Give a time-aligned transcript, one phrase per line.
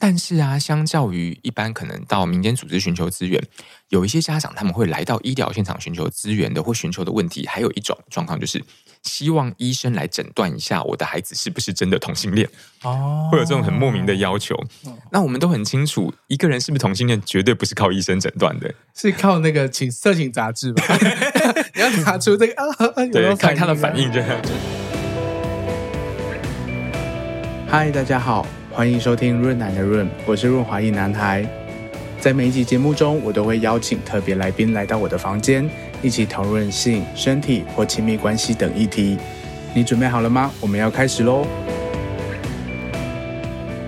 [0.00, 3.42] 但是啊，相较于一般可能到民间组织寻求资源，
[3.88, 8.62] 有一些家长他们会来到医疗现场寻求资源的，或寻求的问题，还有一种状况就是
[9.02, 12.48] 希望医生来诊断一下我的孩子是不是真的同性恋
[12.84, 14.54] 哦，会有这种很莫名的要求。
[14.84, 20.84] 哦、那我们都很清楚，一个人是不是同性恋，绝对不是靠医生诊断的，是靠那个请色情杂志吧？
[21.74, 22.64] 你要查出这个啊，
[23.06, 24.40] 有对，看他的反应这样。
[27.68, 28.46] 嗨，大家好。
[28.78, 31.44] 欢迎收听润男的润，我是润滑一男孩。
[32.20, 35.68] 在每一集节目中，我都会邀请特别来宾来到我的房间，
[36.00, 39.18] 一起讨论性、身体或亲密关系等议题。
[39.74, 40.52] 你准备好了吗？
[40.60, 41.44] 我们要开始喽！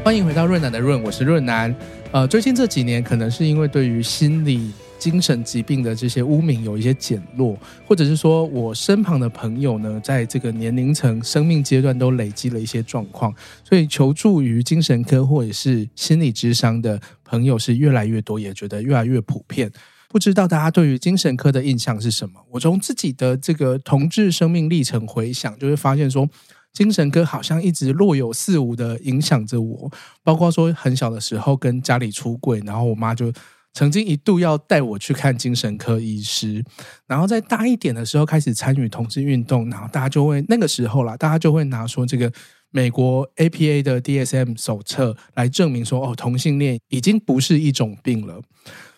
[0.03, 1.73] 欢迎回到润男的润，我是润男。
[2.11, 4.73] 呃，最近这几年，可能是因为对于心理。
[5.01, 19.73] 精神疾病的这些污名有一些减弱，或者是说我身旁的朋友呢，在这个年龄层、生命阶段都累积了一些状况，所以求助于精神科或者是心理咨商的朋友是越来越多，也觉得越来越普遍。
[20.11, 22.39] 不知道大家对于精神科的印象是什么？
[22.51, 26.29] 我从自己的这个同志生命历程回想，就会发现说，
[26.75, 29.91] 精神科好像一直若有似无的影响着我，
[30.23, 33.33] 包括说很小的时候跟家里出柜，然后我妈就。
[33.73, 36.65] 曾经一度要带我去看精神科医师，
[37.07, 42.31] 然后在大一点的时候开始参与同志运动，然后大家就会那个时候啦，大家就会拿说这个
[42.71, 48.41] 美国 APA 的 DSM 手册来证明说，哦，同性恋已经不是一种病了。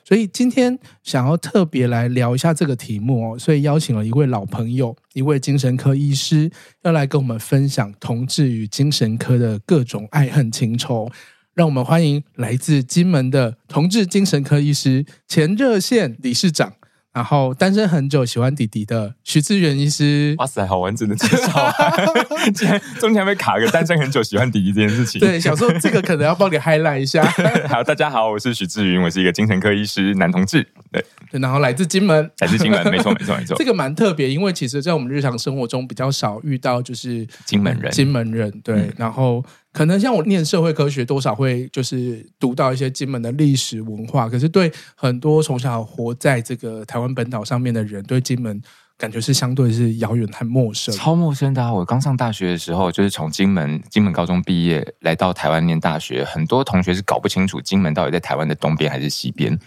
[0.05, 6.51] 所以今天想要特别来聊一下这个题目哦，所以邀请了一位老朋友，一位精神科医师，
[6.83, 11.09] 要来跟我们分享同志与精神科的各种爱恨情仇。
[11.55, 16.73] 让我们欢迎来自金门的同志精神科医师、前热线理事长，
[17.13, 20.35] 然后单身很久、喜欢弟弟的徐志远医师。
[20.39, 21.75] 哇塞，好完整的介绍啊！
[22.55, 25.21] 竟然中间还没卡个单身很久、喜欢弟弟这件事情。
[25.21, 27.23] 对，想说这个可能要帮你 highlight 一下。
[27.69, 30.67] 好，大家好，我是徐志云，我是一个精神科医师，男同志。
[30.91, 33.55] 对，对，然后来自金门，来自金门，没错，没错，没错。
[33.59, 38.51] 这个蛮特别，因为其实在我们日常生活中比较少遇到，就是金门人，金门人。
[38.65, 39.45] 对，嗯、然后。
[39.73, 44.29] 可能像我念社会科学，多少会就是读到一些金门的历史文化。
[44.29, 48.61] 可是对很多从小活在这个台湾本岛上面的人，对金门
[48.99, 51.73] 感觉是相对是遥远和陌生，超陌生的啊。
[51.73, 59.59] 我刚上大学的时候，就是从金门金门高中毕业来到台湾念大学，很多同学是搞不清楚金门到底在台湾的东边还是西边。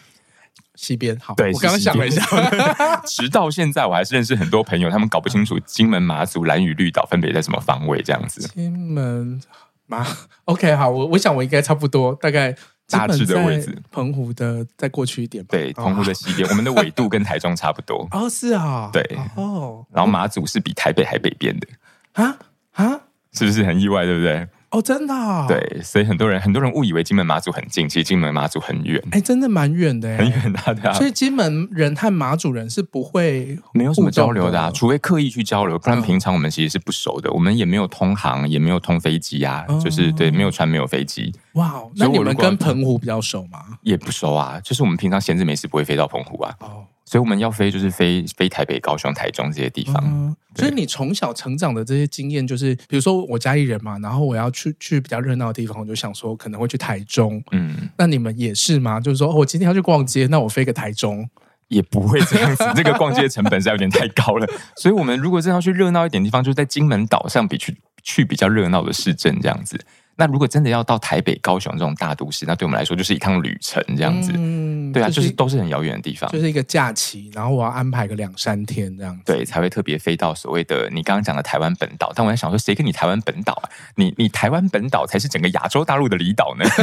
[0.76, 2.22] 西边好，对，我刚刚想了一下，
[3.08, 8.48] 直到现在我还是认识很多朋友，他们搞不清楚金门、马祖、蓝屿、绿岛分别在什么方位这样子。
[8.54, 9.42] 金门。
[9.88, 10.06] 妈，
[10.46, 12.56] OK，好，我我想我应该差不多，大概
[12.90, 15.50] 大致的位置，澎湖的再过去一点吧。
[15.52, 18.08] 对，澎湖的西边，哦、我们的纬度跟台中差不多。
[18.12, 19.02] 哦，是啊，对，
[19.36, 21.68] 哦，然后马祖是比台北还北边的。
[22.14, 22.38] 啊
[22.74, 23.02] 啊，
[23.34, 24.06] 是不是很意外？
[24.06, 24.48] 对不对？
[24.76, 30.92] 哦，真的、哦，对，所以很多人很多人误以为金门马祖很近，其实金门马祖很远，哎，真的蛮远的，很远的，对啊。
[30.92, 41.34] 所以金门人和马祖人是不会没有什么交流的啊，除非刻意去交流，不然平常我们其实是不熟的，我们也没有通航，也没有通飞机啊，就是对，没有船，没有飞机。
[41.54, 43.60] 哇，那你们跟澎湖比较熟吗？
[43.82, 46.54] 也不熟啊，就是我们平常闲着没事不会飞到澎湖啊。
[46.60, 46.84] 哦。
[47.06, 50.04] 所以我们要飞，就是飞飞台北、高雄、台中这些地方。
[50.04, 57.44] 嗯、所以你从小成长的这些经验，就是比如说我家里人嘛，然后我要去去比较热闹的地方，我就想说可能会去台中。
[57.52, 59.00] 嗯，那你们也是吗？
[59.00, 61.30] 就是说，哦、我今天要去逛街，那我飞个台中
[61.68, 62.64] 也不会这样子。
[62.76, 64.48] 这个逛街成本是有点太高了。
[64.76, 69.80] 所以我们如果真要去热闹一点地方，就是在金门岛上比去去比较热闹的市镇这样子。
[70.16, 74.32] 那如果真的要到台北、高雄这种大都市，那对我们来说就是一趟旅程这样子。
[74.36, 82.12] 嗯，对啊，就是、就是都是很遥远的地方，就是一个假期，然后我要安排个两三天这样子，对，才会特别飞到所谓的你刚刚讲的台湾本岛。
[82.16, 83.70] 但我在想说，谁跟你台湾本岛啊？
[83.96, 86.66] 你你台湾本岛才是整个亚洲大陆的离岛呢？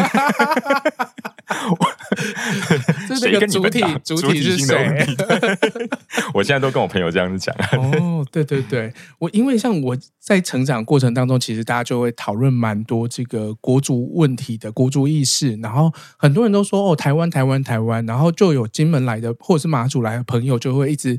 [3.18, 5.06] 谁跟你主体主体是谁？
[6.32, 7.54] 我现在都跟我朋友这样子讲。
[7.78, 21.18] 哦，对对对，我因为像我在成长过程当中，其实大家就会讨论蛮多这个国足问题的国足意识，然后很多人都说哦，台湾台湾台湾，然后就有金门来的或者是马祖来的朋友就会一直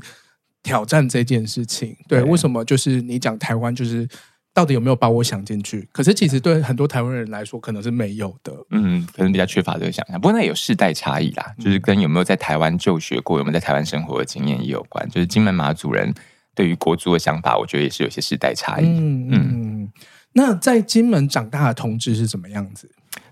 [0.62, 1.96] 挑战这件事情。
[2.08, 4.08] 对，对为什么就是你讲台湾就是？
[4.56, 5.88] 到底有没有把我想进去？
[5.90, 8.52] 可是其实对很多台湾人来说，可能是没有的。
[8.70, 10.14] 嗯，可能比较缺乏这个想象。
[10.20, 15.04] 不过那也有世代差异啦，就是跟有没有在台湾就学过，有没有在台湾生活的经验也有关。
[15.10, 16.14] 就是金门马祖人
[16.54, 18.84] 对于国足的想法，我觉得也是有些世代差异。
[18.86, 19.92] 嗯嗯。
[20.34, 22.90] 那在金门长大的同志是怎么样子？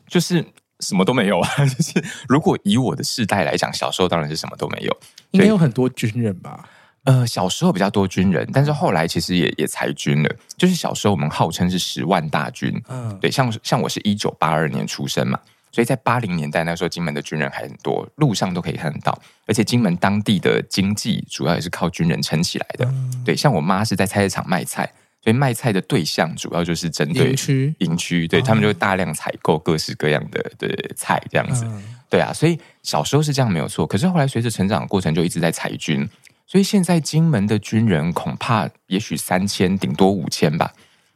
[0.09, 0.45] 就是
[0.81, 1.49] 什么都没有啊。
[1.67, 4.97] 就是如果以我的世代来讲，小时候当然是什么都没有，
[5.33, 6.69] 应该有很多军人吧。
[7.05, 10.37] 呃，小时候比较多军人，但是后来其实也也裁军了。
[10.57, 15.37] 就是小时候我们号称是十万大军，嗯，对，像像我是一九八二年出生嘛，
[15.73, 19.21] 所以在八零年代那时候，金门的军人还很多，路上都可以看得到。
[19.49, 22.85] 而且金门当地的经济主要也是靠军人撑起来的。
[22.85, 24.89] 嗯、对，像我妈是在菜市场卖菜，
[25.23, 31.65] 所以卖菜的对象主要就是针对营区，营区，对、哦、他们就会大量采购各式各样的的菜这样子。
[31.67, 33.87] 嗯、对啊，所以小时候是这样没有错。
[33.87, 36.09] 可是后来随着成长的过程，就一直在裁军，
[36.47, 40.73] 所以现在金门的军人恐怕也许三千，顶多五千吧。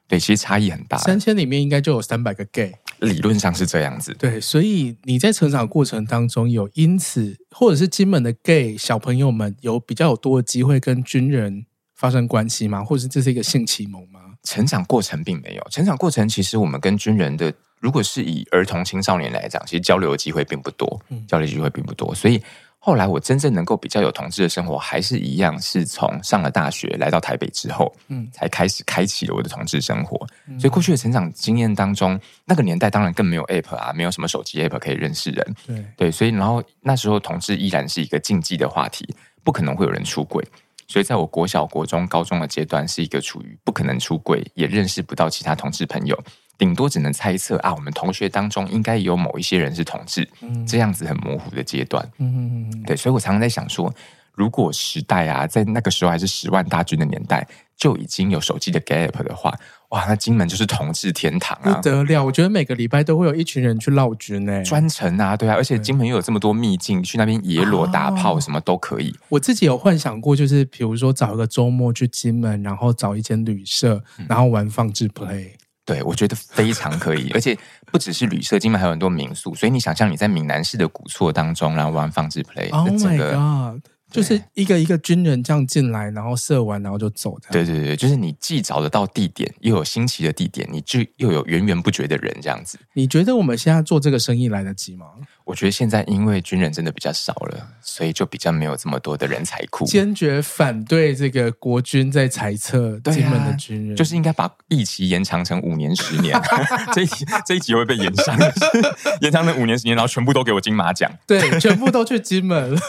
[0.09, 0.97] 对，其实差异很大。
[0.99, 2.73] 三千里面应该就有三百个 gay。
[3.01, 12.85] 理论上是这样子，对，所以你在成长过程当中有因此，或者是金门的 gay 小朋友们有比较有多的机会跟军人发生关系吗？
[12.85, 14.21] 或者是这是一个性启蒙吗？
[14.45, 22.41] 成长过程并没有，成长过程其实我们跟军人的，如果是以儿童青少年来讲，其实交流的机会并不多，交流机会并不多，所以。
[22.79, 30.25] 后来我真正能够比较有同志的生活，还是一样是从上了大学来到台北之后，嗯，才开始开启了我的同志生活。
[30.47, 39.05] 嗯、所以过去的成长经验当中，那个年代当然更没有 App 啊，没有什么手机 App 可以认识人，对对，所以然后那时候同志依然是一个禁忌的话题，
[39.43, 40.47] 不可能会有人出柜。
[40.89, 46.19] 所以在我国小、国中、高中的阶段，是一个处于不可能出柜，也认识不到其他同志朋友。
[46.59, 52.03] 顶多只能猜测啊，我们同学当中应该有某一些人是同志，嗯、这样子很模糊的阶段。
[52.17, 53.95] 嗯嗯对，所以我常常在想说，
[54.33, 57.47] 如果时代啊，在那个时候还是十万大军的年代，
[57.77, 59.53] 就已经有手机的 Gap 的话，
[59.97, 62.23] 哇，那金门就是同志天堂啊，不得了！
[62.23, 69.17] 我觉得每个礼拜都会有一群人去劳军呢，专程啊，对啊，而且金门又有这么多秘境，去那边野裸打炮什么都可以。
[69.31, 75.53] 我自己有幻想过，就是比如说找一个周末去金门，然后找一间旅社，然后玩放置 play。
[75.87, 77.57] 对，我觉得非常可以， 而且
[77.91, 87.37] 不只是旅社，金门还有很多民宿，所以你想象你在闽南市的古厝当中，然后玩放置 play，哦 my god，就是一个一个军人这样进来，然后射完，然后就走。
[87.51, 92.79] 对对对，就是你既找得到地点，又有新奇的地点，你就又有源源不绝的人这样子。
[92.95, 95.07] 你觉得我们现在做这个生意来得及吗？
[95.47, 99.87] 我觉得现在因为军人真的比较少了，所以就比较没有这么多的人才库。
[99.87, 106.37] 坚决反对这个国军在裁撤金门的军人，啊，就是应该把役期延长成五年、十年。
[106.93, 108.37] 这一集这一集会被延长，
[109.23, 111.09] 延长成五年、十年，然后全部都给我金马奖。
[111.29, 112.81] 对，全部都去金门了，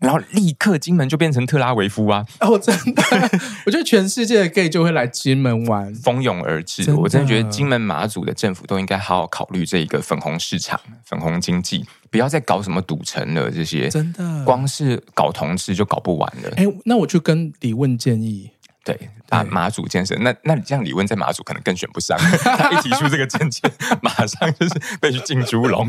[0.00, 2.24] 然后立刻金门就变成特拉维夫啊！
[2.40, 3.02] 哦，真的，
[3.66, 6.86] 我觉得全世界的 gay 就会来金门玩，蜂拥而至。
[6.86, 11.81] 真我真的觉得金门马祖的政府都应该好好考虑这一个粉红市场、粉红经济。
[12.10, 16.50] 不要再搞什么赌城了，这些真的光是搞同事就搞不完了。
[16.56, 18.50] 哎，那我就跟李问建议。
[18.84, 18.98] 对，
[19.32, 25.88] 把马祖建设，那那你这样李问在马祖可能更选不上， 他一提出这个证件，马上就是被去进猪笼。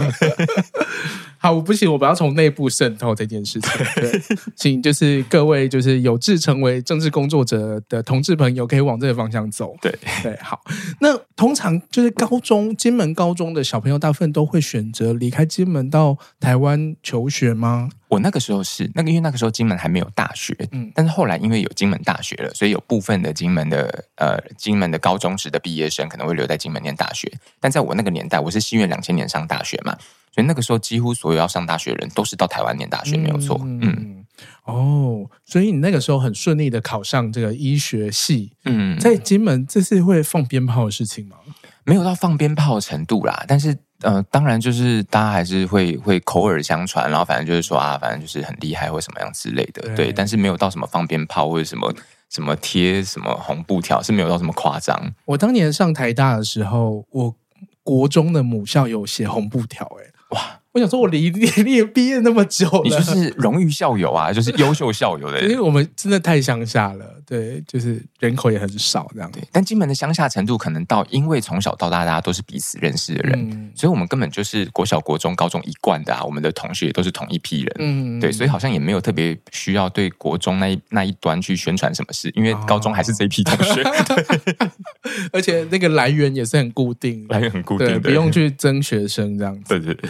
[1.38, 3.72] 好，我不行，我不要从内部渗透这件事情。
[3.96, 4.22] 对，
[4.56, 9.76] 请就是各位就是有志成为政治工作者的同志朋友，可以往这个方向走。
[9.82, 9.94] 对
[10.24, 10.62] 对，好。
[11.02, 17.90] 那通常就是高中金门高中的小朋友，大部分都会选择离开金门到台湾求学吗？
[18.08, 27.32] 我那个时候是那个，因为那个时候金门还没有大学，嗯，但是后来因为有金门大学了，所以有部分的金门的呃金门的高中职的毕业生可能会留在金门念大学。
[27.60, 29.98] 但在我那个年代，我是西元两千年上大学嘛，
[30.34, 33.60] 所以那个时候几乎所有要上大学的人都是到台湾念大学，没有错。
[33.64, 34.26] 嗯，嗯
[34.66, 41.38] 哦，所以你那个时候很顺利的考上这个医学系，嗯，在金门这是会放鞭炮的事情吗？
[41.84, 43.78] 没有到放鞭炮的程度啦，但是。
[44.04, 50.12] 呃，当然就是大家还是会会口耳相传，然后反正就是说啊，反正就是很厉害或什么样之类的，对，对。
[50.12, 51.90] 但是没有到什么放鞭炮或者什么
[52.34, 55.14] 什么贴什么红布条，是没有到这么夸张。
[55.26, 57.36] 我当年上台大的时候，我
[57.84, 60.60] 国中的母校有写红布条，哎，哇。
[60.74, 65.40] 我想说，我离你 毕业那么久了，你就是荣誉校友啊，就是优秀校友的。
[65.44, 69.32] 因为我们真的太乡下了，对，就是人口也很少这样。
[69.32, 76.24] 对，但金门的乡下程度可能到，因为从小到大大家都是彼此认识的人，嗯、所以我们根本就是国小、国中、高中一贯的啊。
[76.24, 84.70] 我们的同学也都是同一批人，嗯，对，所以好像也没有特别需要对国中那一那一端去宣传什么事，因为高中还是这一批同学， 哦、对
[85.32, 90.10] 而且那个来源也是很固定，来源很固定，对，不用去争学生这样子，对对对。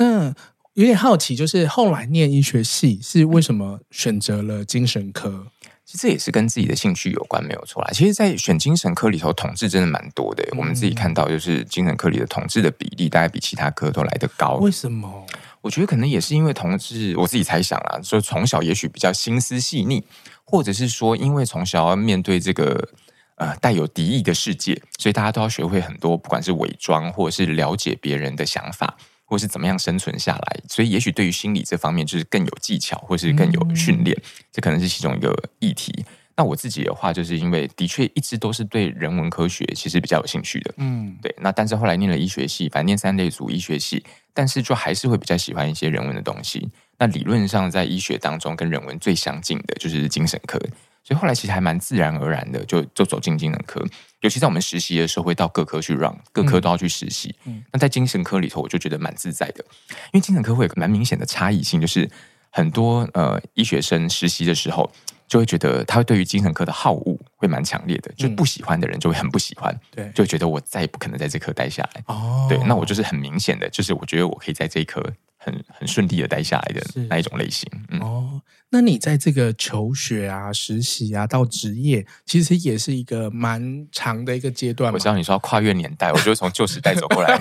[0.00, 0.34] 那
[0.72, 5.46] 有点好奇，就是后来念医学系是为什么选择了精神科？
[5.84, 7.90] 其实这也是跟自己的兴趣有关，没有错啦。
[7.92, 10.42] 其实，在选精神科里头，同志真的蛮多的。
[10.52, 14.54] 嗯、我们自己看到，就是精神科里的同志的比例，大概比其他科都来得高。
[14.54, 15.26] 为什么？
[15.60, 20.02] 我觉得可能也是因为同志，我自己猜想啦，说从小也许比较心思细腻，
[20.44, 22.88] 或者是说，因为从小要面对这个
[23.34, 28.96] 呃带有敌意的世界，所以大家都要学会很多，不管是伪装，或者是了解别人的想法。
[29.30, 36.04] 或是怎么样生存下来，所以也许对于心理这方面就是更有技巧，或是更有训练，嗯、这可能是其中一个议题。
[36.34, 41.32] 那我自己的话，就是因为的确一直都是对人文科学其实比较有兴趣的，嗯，对。
[41.38, 44.02] 那但是后来念了医学系，反正念三类组医学系，
[44.34, 46.68] 但是就还是会比较喜欢一些人文的东西。
[46.98, 50.58] 那理论上在医学当中跟人文最相近的就是精神科，
[51.02, 53.84] 所以后来其实还蛮自然而然的就就走进精神科。
[54.20, 57.34] 尤其在我们实习的时候，会到各科去 run，各科都要去实习。
[57.44, 62.08] 嗯，那在精神科里头，我就觉得蛮自在的，因为精神科会有个蛮明显的差异性，就是
[62.50, 64.90] 很多呃医学生实习的时候。
[65.30, 72.02] 就会觉得他会对于精神科的好恶会蛮强烈的，就不喜欢的人就会很不喜欢，对、嗯，就觉得我再也不可能在这科待下来。
[72.06, 75.00] 哦，对，那我就是很明显的，就是我觉得我可以在这一科
[75.42, 77.66] 很很顺利的待下来的那一种类型。
[77.88, 78.42] 嗯、哦。
[78.72, 84.92] 那你在这个求学啊、实习啊到职业，其实也是一个蛮长的一个阶段。
[84.92, 87.36] 我知道你说要跨越年代，我就从旧时代走过来。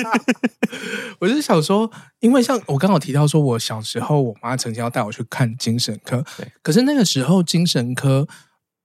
[1.20, 1.90] 我是想说，
[2.20, 6.24] 因为像我刚好提到说，我小时候我妈曾经要带我去看精神科，
[6.62, 8.26] 可是那个时候精神科。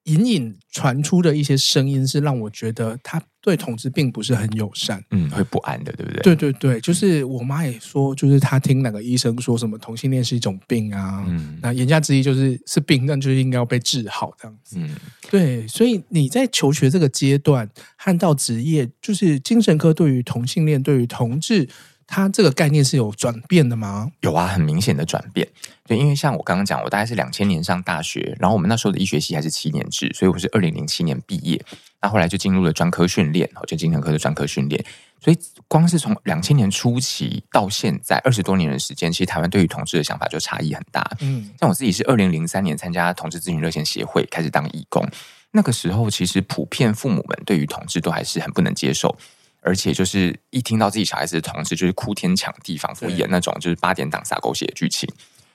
[0.06, 6.22] 隐隐传出的一些声音是让我觉得他对同志并不是很友善，嗯，会不安的，对不对？
[6.22, 14.90] 对对对，就是我妈也说，就是她听哪个医生说什么同性恋是一种病啊，嗯，那言下之意就是是病，那就是应该要被治好这样子，嗯，
[15.30, 21.70] 对，所以你在求学这个阶段和到职业，就是精神科对于同性恋、对于同志。
[22.12, 24.12] 它这个概念是有转变的吗？
[24.20, 25.48] 有啊，很明显的转变。
[25.88, 31.64] 对，因为像我刚刚讲，我大概是两千年上大学，然后我们那时候的医学系还是七年制，所以我是二零零七年毕业。
[32.02, 34.84] 那后来就进入了专科训练，就精神科的专科训练。
[35.22, 35.38] 所以
[35.70, 41.10] 光是从两千年初期到现在二十多年的时间，其实台湾对于同志的想法就差异很大。
[41.22, 45.08] 嗯，像我自己是二零零三年参加同志咨询热线协会，开始当义工。
[45.52, 49.18] 那个时候，其实普遍父母们对于同志都还是很不能接受。
[49.62, 55.10] 而且就是一听到自己小孩子的同事，就是哭天抢地，仿佛演那种就是八点档撒狗血的剧情。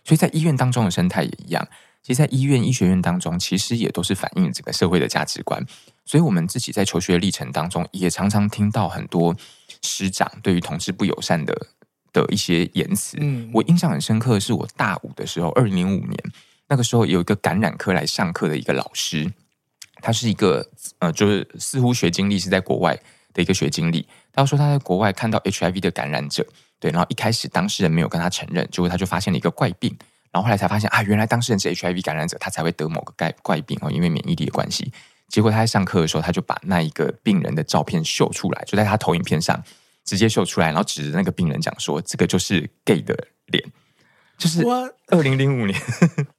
[0.04, 1.68] 所以在医院当中的生态也一样。
[2.00, 5.60] 其实，在医院医学院当中，其实也都是反映整个社会的价值观。
[6.04, 9.34] 所以我们自己在求学的历程当中，也常常听到很多
[9.82, 11.66] 师长对于同志不友善的
[12.12, 13.16] 的一些言辞。
[13.20, 16.16] 嗯，我印象很深刻的是，我大五的时候，二零零五年
[16.68, 19.32] 那个时候，有一个感染科来上课的一个老师，
[20.00, 20.70] 他是一个
[21.00, 22.96] 呃，就是似乎学经历是在国外。
[23.36, 26.44] 的一个学经历，他说他在国外看到 HIV 的感染者，
[26.80, 29.94] 对，然后一开始当事人没有跟他承认，结果他就发现了一个怪病，
[30.32, 34.90] 然后后来才发现啊，原来当事人是 HIV 感染者，他才会得某个怪怪病哦，因为免疫力的关系。
[35.28, 39.62] 结果他在上课的时候，他就把那一个病人的照片秀出来，就在他投影片上
[40.04, 43.14] 直接秀出来，然后指着那个病人讲说：“这个就是 gay 的
[43.46, 43.62] 脸。”
[44.38, 44.62] 就是
[45.08, 45.80] 二零零五年，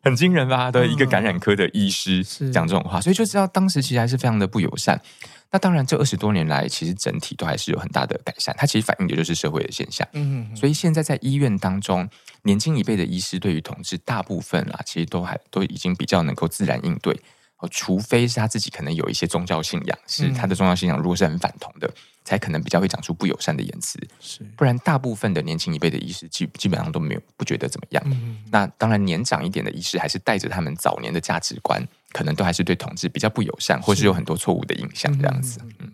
[0.04, 0.70] 很惊人吧？
[0.72, 5.02] 的一个感染科的医师讲这种话，所以就知道当时其实还是非常的不友善。
[5.50, 8.54] 那当然，这二十多年来，其实整体都还是有很大的改善。
[8.58, 10.08] 它其实反映的就是社会的现象。
[10.12, 12.08] 嗯，所以现在在医院当中，
[12.44, 17.18] 年轻一辈的医师对于同志，大部分啊，其实都还都已经比较能够自然应对。
[17.60, 21.92] 哦，除非是他自己可能有一些宗教信仰，是他的宗教信仰如果是很反同的，
[22.24, 24.00] 才可能比较会讲出不友善的言辞。
[24.20, 28.04] 是，不然大部分的年轻一辈的医师基基本上都没有不觉得怎么样。
[28.06, 31.82] 嗯，那当然，年长一点的医师还是带着他们早年的价值观。
[32.14, 35.60] 可能都还是对同志比较不友善，或是有很多错误的印象这样子。
[35.64, 35.92] 嗯，嗯，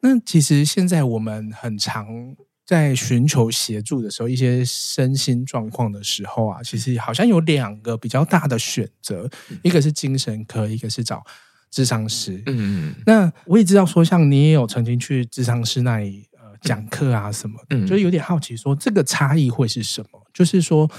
[0.00, 2.06] 那其实现在我们很常
[2.64, 9.30] 在寻求协助的时候，一些身心状况的时候啊，其实好像有两个比较大的选择，
[9.62, 11.24] 一个是精神科，一个是找
[11.70, 12.42] 智商师。
[12.46, 12.94] 嗯嗯。
[13.06, 20.26] 那我也知道说，像你也有曾经去智商师那里呃讲课啊什么的，嗯，就有点好奇说这个差异会是什么？
[20.34, 20.90] 就是说。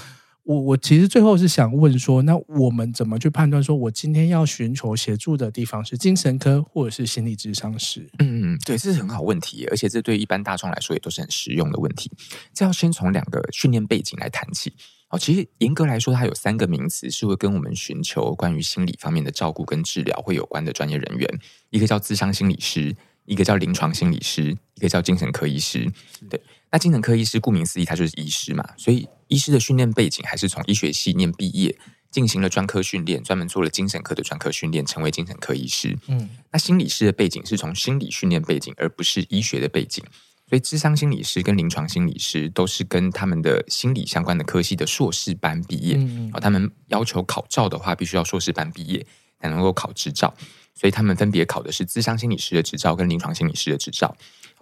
[0.48, 8.08] 我我其实最后是想问说，那我们怎么去判断说，我今天要寻求协助的地方是精神科或者是心理咨商师？
[8.18, 12.10] 嗯嗯，对，这是很好问题，而且这对一般大众来说也都是很实用的问题。
[12.54, 14.72] 这要先从两个训练背景来谈起。
[15.10, 21.28] 哦，其实严格来说，它有三个名词是会跟我们寻求关于心理方面的照顾跟治疗会有关的专业人员，
[21.68, 25.86] 一个叫智商心理师，一个叫临床心理师，一个叫精神科医师。
[26.30, 26.40] 对。
[26.70, 31.78] 那精神科医师顾名思义，他就是医师嘛，所以医师的训练背景还是从医学系念毕业，
[32.10, 35.96] 进行了专科训练，专门做了精神科的专科训练，成为精神科医师。
[36.08, 40.04] 嗯，那心理师的背景是从心理训练背景，而不是医学的背景，
[40.46, 45.96] 所以智商心理师跟临床心理师都是跟他们的心理相关的科系的硕士班毕业。
[45.96, 49.06] 嗯，他们要求考照的话，必须要硕士班毕业
[49.40, 50.34] 才能够考执照，
[50.74, 54.14] 所以他们分别考的是智商心理师的执照跟临床心理师的执照。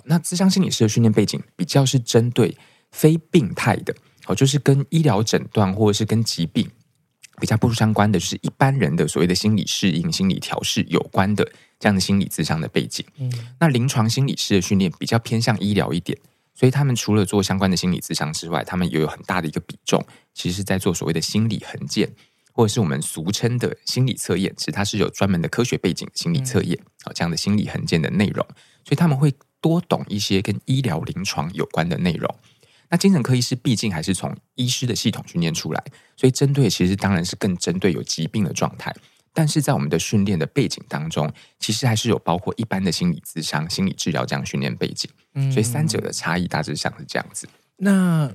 [0.04, 2.56] 那咨商心理师的训练背景比较是针对
[2.92, 3.94] 非病态的，
[4.26, 6.68] 哦，就是跟医疗诊断或者是跟疾病
[7.40, 11.44] 比较不相关的，就是一般人的所谓的心理适应、心理调试有关的
[11.78, 13.04] 这样的心理咨商的背景。
[13.18, 16.18] 嗯，那临床心理师的训练比较偏向医疗一点，
[16.54, 22.10] 所以他们除了做相关的心理咨商之外，他们也有很大的一个比重，其实是在做所谓的心理横件，
[22.52, 28.46] 或者是我们俗称的心理测验，其实它是有专门的科学背景心理测验啊，这样的心理横件的内容，
[28.82, 29.34] 所以他们会
[29.66, 32.32] 多懂一些跟医疗临床有关的内容。
[32.88, 35.85] 那精神科医师毕竟还是从医师的系统训练出来，
[36.16, 38.94] 所以针对其实当然是更针对有疾病的状态。
[39.32, 45.11] 但是在我们的训练的背景当中，其实还是有包括一般的心理咨商、心理治疗这样训练背景。
[45.35, 47.49] 嗯，所以三者的差异大致上是这样子。
[47.78, 48.32] 那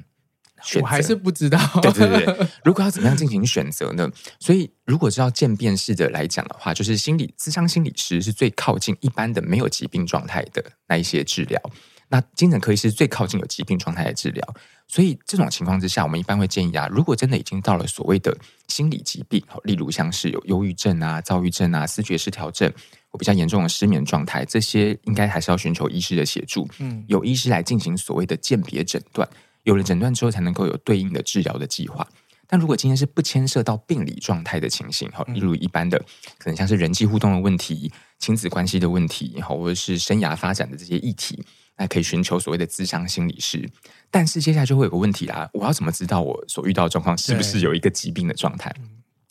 [0.82, 1.60] 我还是不知道。
[1.82, 4.10] 对对对， 如果要怎么样进行选择呢？
[4.40, 11.62] 所以如果是要渐变式的来讲的话，就是心理智商心理师是最靠近一般的没有疾病状态的那一些治疗。
[12.10, 18.38] 那精神科医师最靠近有疾病状态的治疗，所以这种情况之下，我们一般会建议啊，如果真的已经到了所谓的
[18.68, 22.70] 心理疾病，例如像是有忧郁症啊、躁郁症啊、思觉失调症，
[23.08, 29.26] 或比较严重的失眠状态，这些应该还是要寻求医师的协助，嗯，有医师来进行所谓的鉴别诊断，
[29.64, 32.08] 有了诊断之后，才能够有对应的治疗的计划。
[32.48, 35.98] 但如果今天是不牵涉到病理状态的情形，哈，例如一般的
[36.38, 41.44] 可能像是人际互动的问题、亲子关系的问题，或者是生涯发展的这些议题。
[41.78, 43.68] 那可以寻求所谓的咨商心理师，
[44.12, 48.72] 但是接下来就会有个问题啦，我要怎么知道我所遇到的状况是不是有一个疾病的状态？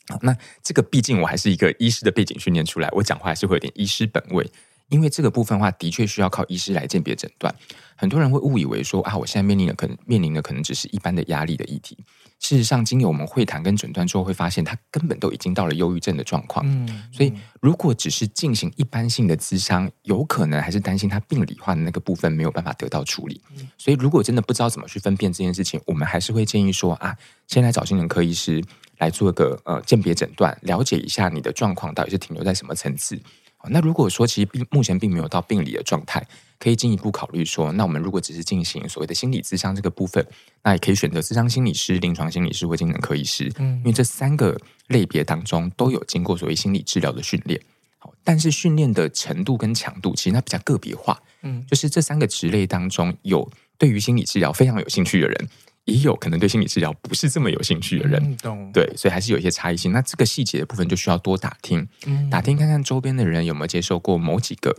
[0.09, 4.51] 好，那这个毕竟我还是一个医师的背景训练出来，我讲话还是会有点医师本位。
[4.91, 7.53] 因为这个部分的话，的确需要靠医师来鉴别诊断。
[7.95, 11.97] 很多人会误以为说啊，我现在面临的可能面临的可能只是一般的压力的议题。
[12.39, 16.65] 事实上，经由我们会谈跟诊断之后，会发现他根本都已经到了忧郁症的状况。
[16.67, 17.31] 嗯，所以
[17.61, 23.39] 如果只是进行一般性的咨商，有可能还是担心他病理化的那个部分没有办法得到处理。
[23.77, 27.15] 所以，如果真的不知道怎么去分辨这件事情，我们还是会建议说啊，
[27.47, 28.61] 先来找精神科医师
[28.97, 33.21] 来做一个呃鉴别诊断，了解一下你的状况到底是停留在什么层次。
[33.69, 36.25] 那如果说其实并目前并没有到病理的状态，
[36.59, 40.25] 可以进一步考虑说，那我们如果只是进行所谓的心理咨商这个部分，
[40.63, 47.59] 那也可以选择咨商心理师、临床心理师或精神科医师，嗯，因为这三个类别当中都有经过所谓心理治疗的训练，
[47.97, 55.49] 好，但是训练的程度跟强度其实它比较个别化，嗯，就是这三个职类当中有对于心理治疗非常有兴趣的人。
[55.85, 59.91] 也有可能对心理治疗不是这么有兴趣的人，嗯、对，所以还是有一些差异性。
[59.91, 64.77] 那这个细节的部分就需要多打听，嗯、打听看看周边的人有没有接受过某几个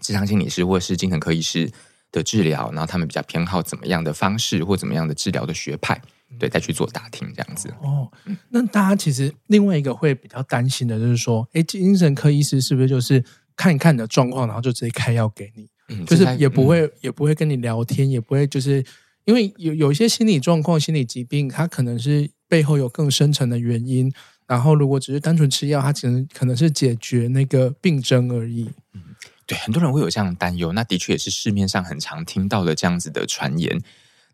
[0.00, 1.70] 智商心理师或是精神科医师
[2.10, 6.02] 的治疗，然后他们比较偏好怎么样的方式或怎么样的治疗的学派，
[6.36, 7.72] 对，再去做打听这样子。
[7.80, 8.10] 哦，
[8.48, 18.84] 那大家其实另外一个会比较担心的就是说，哎，精神科医师是不是就是看一看你的状况，然后就直接开药给你，嗯、就是也不会、嗯、也不会跟你聊天，也不会就是。
[19.24, 24.12] 因为有有一些心理状况、心理疾病，它可能是背后有更深层的原因。
[24.46, 28.70] 然后，如果只是单纯吃药，它只能可能是解决那个病症而已。
[28.92, 29.00] 嗯，
[29.46, 30.70] 对，很多人会有这样的担忧。
[30.74, 33.80] 那的确也是市面上很常听到的这样子的传言。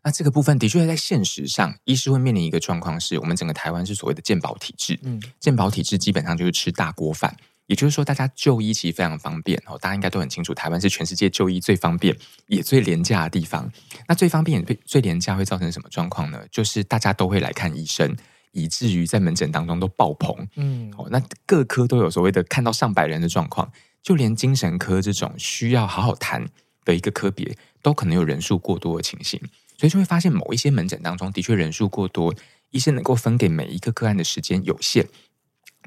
[0.03, 4.99] 那这个部分的确在现实上，医师会面临一个状况是，我们整个台湾是所谓的健保体制。
[5.03, 7.37] 嗯，健保体制基本上就是吃大锅饭。
[7.71, 9.77] 也就是说，大家就医其实非常方便哦。
[9.79, 12.13] 大家应该都很清楚，台湾是全世界就医最方便
[12.47, 13.71] 也最廉价的地方。
[14.09, 16.43] 那最方便也最最廉价会造成什么状况呢？
[16.51, 18.13] 就是大家都会来看医生，
[18.51, 20.35] 以至于在门诊当中都爆棚。
[20.57, 23.71] 嗯，哦，那各科都有所谓的看到上百人的状况，
[24.03, 26.45] 就连精神科这种需要好好谈
[26.83, 29.39] 的一个科别，都可能有人数过多的情形。
[29.77, 32.35] 所以就会发现，某一些门诊当中的确人数过多，
[32.71, 35.07] 医生能够分给每一个个案的时间有限。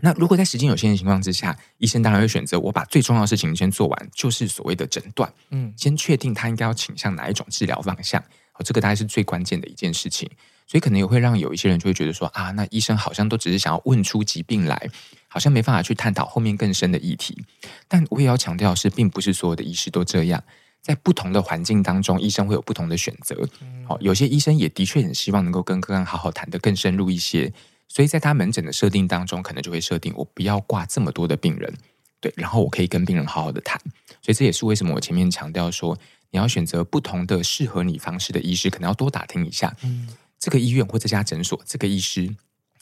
[0.01, 8.21] 那如果在时间有限的情况之下，医生当然会选择我把最重要的事情先做完，就是所谓的诊断，嗯，先确定他应该要倾向哪一种治疗方向，
[8.55, 10.29] 哦，这个大概是最关键的一件事情，
[10.67, 14.91] 所以可能也会让有一些人就会觉得说啊，那医生好像都只是想要问出疾病来，
[15.29, 17.45] 好像没办法去探讨后面更深的议题。
[17.89, 20.43] 但我也要强调的是，并不是所有的医师都这样，
[20.83, 23.49] 在不同的环境当中，医生会有不同的选择。
[23.89, 27.53] 好，有些医生也的确很希望能够跟个案好好谈得更深入一些。
[27.95, 31.73] 所以在他门诊的设定当中，可能就会设定我不要挂这么多的病人，
[32.19, 33.81] 对，然后我可以跟病人好好的谈。
[34.21, 35.97] 所以这也是为什么我前面强调说，
[36.33, 40.09] 你要选择不同的适合你方式的医师，可能要多打听一下，嗯，
[40.41, 42.29] 这个医院或这家诊所，这个医师，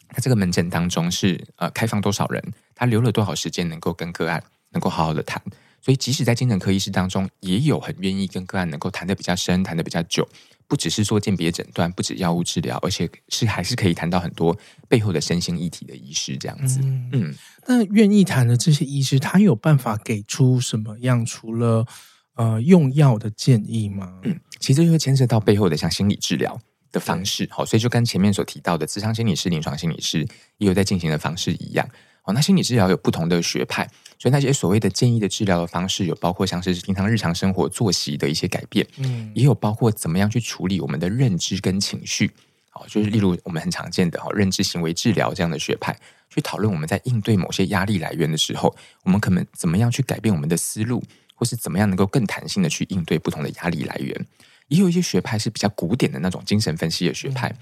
[0.09, 2.43] 他这个门诊当中是呃开放多少人，
[2.75, 5.43] 他留了多少时间能够跟个案能够好好的谈。
[5.83, 10.27] 所以即使在精神科医师当中，也有很愿意跟个案能够谈的比较深，谈的比较久。
[10.67, 14.57] 不只是做鉴别诊断，不止药物治疗，而且是还是可以谈到很多
[14.89, 16.81] 背后的身心一体的医师这样子。
[16.83, 17.35] 嗯，嗯，
[17.67, 21.87] 那愿意谈的这些医师，他有办法给出什么样除了
[22.35, 24.21] 呃用药的建议吗？
[24.25, 26.59] 嗯，其实就会牵涉到背后的像心理治疗
[26.91, 27.49] 的方式。
[27.51, 30.27] 好，所以就跟前面所提到的智商心理师、临床心理师
[30.59, 31.89] 也有在进行的方式一样。
[32.25, 42.31] 哦，那心理治疗有不同的学派，所以那些所谓的建议的治疗的方式，有包括像是平常日常生活作息的一些改变，嗯，也有包括怎么样去处理我们的认知跟情绪，
[42.75, 45.99] 哦，就是例如我们很常见的哈认知行为治疗这样的学派，
[46.31, 51.03] 去讨论我们在应对某些压力来源的时候，我们可能怎么样去改变我们的思路，
[51.35, 54.27] 或是怎么样能够更弹性的去应对不同的压力来源。
[54.69, 57.53] 也有一些学派是比较古典的那种精神分析的学派，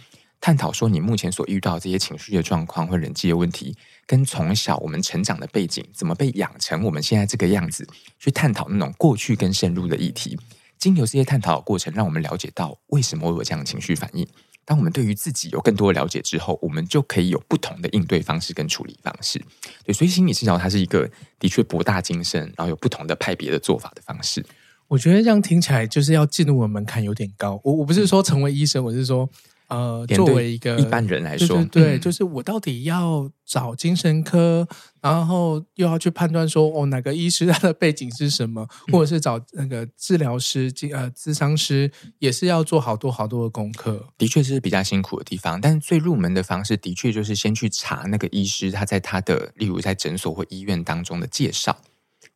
[0.40, 3.76] 探讨说你目前所遇到这些情绪的状况或人际的问题，
[4.06, 7.86] 跟从小我们成长的背景怎么被养成我们现在这个样子，
[8.18, 10.38] 去探讨那种过去跟深入的议题。
[10.78, 14.26] 经由这些探讨的过程，让我们了解到为什么会有这样的情绪反应。
[14.64, 19.38] 当我们对于自己有更多的了解之后，我们就可以有不同的应对方式跟处理方式。
[19.84, 21.06] 对，所以心理治疗它是一个
[21.38, 24.42] 的确博大精深，然后有不同的派别的做法的方式。
[24.88, 27.60] 我觉得这样听起来就是要进入的门槛有点高。
[27.62, 29.28] 我我不是说成为医生，我是说。
[29.70, 34.66] 呃，作为一个一般人来说，对，对，对，嗯、就是我到底要找精神科，
[35.00, 44.08] 然后又要去判断说，哦，哪个医师 他的背景是什么，或者是找那个治疗师、呃，咨商师，也是要做好多好多的功课。
[44.18, 51.76] 的确是比较辛苦的地方，但是最入门的方式，的确就是先去查那个医师他在他的，例如在诊所或医院当中的介绍。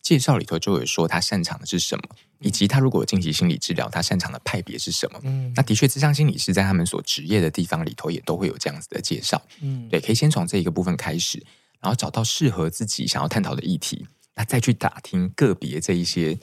[0.04, 2.04] 介绍里头就有说他擅长的是什么，
[2.38, 5.18] 以及他如果进行心理治疗，他擅长的派别是什么。
[5.24, 9.40] 嗯，那的确，智商心理师在他们所职业的地方里头也都会有这样子的介绍。
[9.62, 11.42] 嗯，对，可以先从这一个部分开始，
[11.80, 16.34] 然后找到适合自己想要探讨的议题，那再去打听个别这一些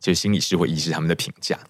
[0.00, 1.60] 就是心理师或医师他们的评价，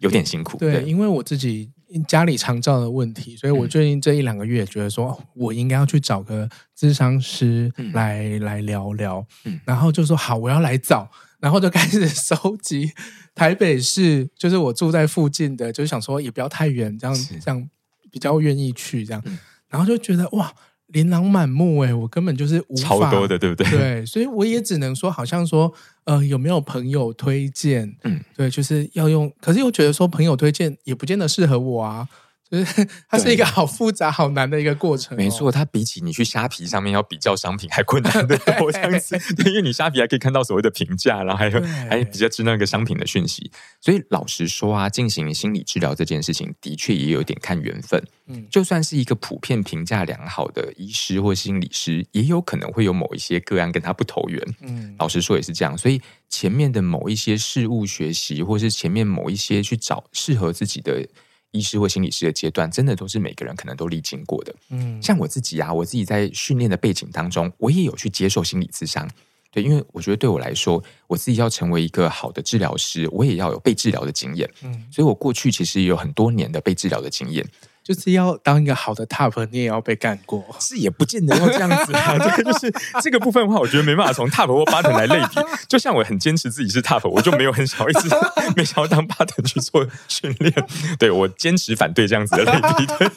[0.00, 0.58] 有点辛苦。
[0.58, 1.70] 对，对，因为我自己。
[2.06, 12.92] 家里常照的问题，所以我最近这一两个月觉得说，我应该要去找个咨商师来、嗯、来聊聊，嗯、然后就说好，我要来找，然后就开始收集
[13.34, 17.38] 台北市，就是我住在附近的，就是想说也不要太远，这样是。
[17.38, 17.68] 这样
[18.10, 20.52] 比较愿意去这样，嗯、然后就觉得哇。
[20.88, 23.70] 琳琅满目哎，我根本就是无法超多的，对不对？
[23.70, 25.70] 对，所以我也只能说，好像说，
[26.08, 27.94] 呃，有没有朋友推荐？
[28.04, 32.08] 嗯，对，就是要用，可是又觉得说，朋友推荐也不见得适合我啊。
[32.50, 35.18] 就 是它是一个好复杂、好难的一个过程、哦。
[35.18, 39.18] 没错，它比起你去虾皮上面要比较商品还困难的多， 这样子。
[39.34, 43.50] 对，因为你虾皮还可以看到所谓的评价，然后还有对还比较知道一个商品的讯息。
[43.80, 48.02] 所以老实说啊，进行心理治疗这件事情的确也有点看缘分。
[48.28, 54.42] 嗯，就算是一个普遍评价良好的医师或心理师，也有可能会有某一些个案跟他不投缘。
[54.62, 55.76] 嗯，老实说也是这样。
[55.76, 61.06] 所以前面的某一些事物学习，或是前面某一些去找适合自己的。
[61.52, 64.54] 医师或心理师的阶段，真的都是每个人可能都历经过的。
[64.70, 69.08] 嗯，像我自己啊，我自己在训练的背景当中，我也有去接受心理咨商。
[69.50, 74.48] 对，因为我觉得对我来说，我自己要成为一个好的治疗师，我也要有被治疗的经验。
[74.62, 77.46] 嗯，所以我过去其实也有很多年的被治疗的经验。
[77.88, 82.18] 就是要当一个好的 top，你也要被干过，是也不见得要这样子啊。
[82.18, 82.70] 对， 就是
[83.00, 85.40] 这个部分的话，我觉得没办法从 top 或 bottom 来类比。
[85.66, 88.10] 就像我很坚持自己是 top，我就没有很想一直
[88.54, 90.52] 没想要当 bottom 去做训练。
[90.98, 92.84] 对，我坚持反对这样子的类比。
[92.98, 93.10] 对，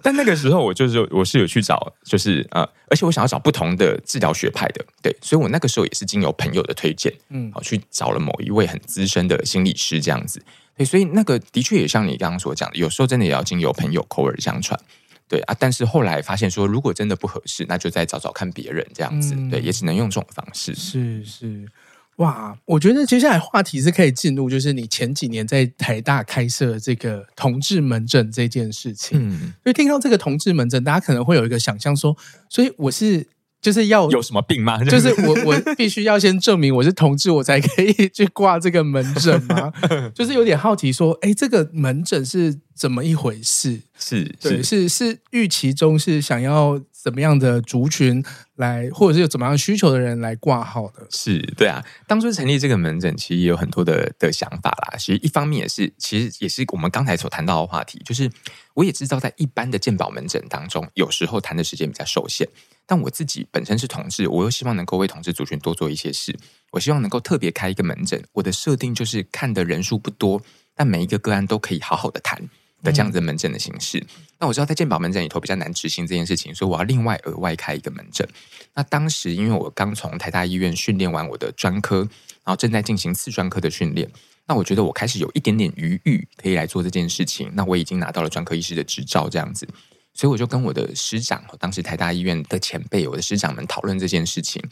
[0.00, 4.82] 但那个时候我就是我是有去找，就是呃，而且我想要找不同的治疗学派的。
[5.02, 10.42] 对，所以我那个时候也是经由朋友的推荐，嗯，好去找了某一位很资深的心理师这样子。
[10.84, 14.80] 所以那个的确也像你刚刚所讲的，有时候真的也要经由朋友口耳相传，
[15.28, 15.56] 对啊。
[15.58, 20.74] 但是后来发现说，如果真的不合适，那就再找找看别人这样子，嗯、对，也只能用这种方式。
[20.74, 21.68] 是是，
[22.16, 29.18] 哇，我觉得接下来话题是可以进入，就是你前几年在台大开设这个同志门诊这件事情。
[29.20, 32.16] 嗯，所以听到这个同志门诊，大家可能会有一个想象说，
[32.48, 33.26] 所以我是。
[33.60, 34.82] 就是要有什么病吗？
[34.88, 39.72] 就是我我必须要先证明我是同志，我才可以去挂这个门诊吗？
[40.14, 43.80] 就是有点好奇，说，哎，这个门诊是怎么一回事？
[43.98, 48.24] 是，对，是是预期中是想要怎么样的族群
[48.56, 51.06] 来，或者是有怎么样需求的人来挂号的？
[51.10, 51.84] 是对啊。
[52.06, 54.96] 当初成立这个门诊，其实也有很多的的想法啦。
[54.96, 58.30] 其实一方面也是，其实也是我们刚才所谈到的话题，就是
[58.72, 62.48] 我也知道，在一般的健保门诊当中，有时候谈的时间比较受限。
[62.86, 66.36] 但我自己本身是同志，我又希望能够为同志族群多做一些事。
[66.72, 70.42] 我希望能够特别开一个门诊，我的设定就是看的人数不多，
[70.74, 72.40] 但每一个个案都可以好好的谈
[72.82, 73.98] 的这样子门诊的形式。
[73.98, 78.28] 嗯、那我知道在健保门诊里头比较难执行这件事情，所以我要另外额外开一个门诊。
[78.74, 81.98] 那当时因为我刚从台大医院训练完我的专科，
[82.44, 84.10] 然后正在进行次专科的训练，
[84.46, 87.50] 那我觉得我开始有一点点余裕可以来做这件事情。
[87.54, 89.68] 那我已经拿到了专科医师的执照，这样子。
[90.14, 94.62] 所以我就跟我的师长，当时台大医院的前辈，我的师长们讨论这件事情。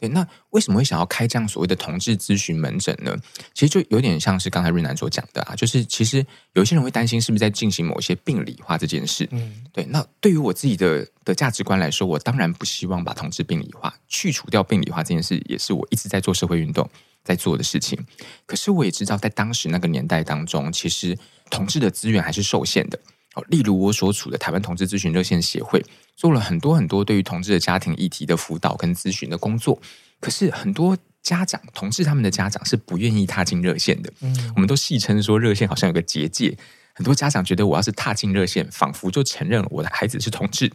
[0.00, 3.16] 对，那为什么会想要开这样所谓的同志咨询门诊呢？
[3.52, 9.28] 其实就有点像是刚才瑞南所讲的啊，就是其实有一些人会担心是不是在进行某些病理化这件事。
[9.32, 9.84] 嗯，对。
[9.86, 16.88] 那对于我自己的的价值观来说，我当然不希望把同志病理化，去除掉病理化这件事，也是我一直在做社会运动
[17.24, 17.98] 在做的事情。
[18.46, 21.18] 可是我也知道，在当时那个年代当中，其实
[21.50, 23.00] 同志的资源还是受限的。
[23.38, 25.84] 哦，例如我所处的台湾同志咨询热线协会，
[26.16, 29.80] 做了很多很多对于同志的家庭议题的辅导跟咨询的工作。
[30.20, 34.12] 可是很多家长，同志他们的家长是不愿意踏进热线的。
[34.20, 36.56] 嗯，我们都戏称说热线好像有个结界。
[36.94, 40.68] 很多家长觉得，我要是踏进热线，仿佛就承认了我的孩子是同志，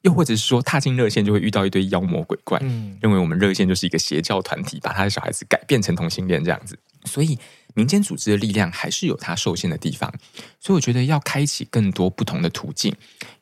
[0.00, 6.76] 又或者是说，踏进热线就会遇到一堆妖魔鬼怪，嗯，认为我们热线就是一个邪教团体，把他的小孩子改变成同性恋这样子。
[7.04, 7.38] 所以，
[7.78, 10.12] 民间组织的力量还是有它受限的地方。
[10.58, 12.92] 所以，我觉得要开启更多不同的途径，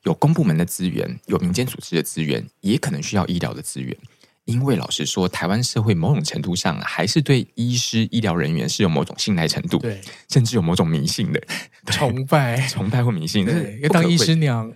[0.03, 3.97] 有公部门的资源，有民间组织的资源，也可能需要医疗的资源。
[4.45, 11.43] 因为老实说，台湾社会某种程度上还是对医师、医疗人员是有某种信赖程度，对，甚至有某种迷信的
[11.87, 13.45] 崇拜、崇拜或迷信。
[13.45, 14.71] 对，要当医师娘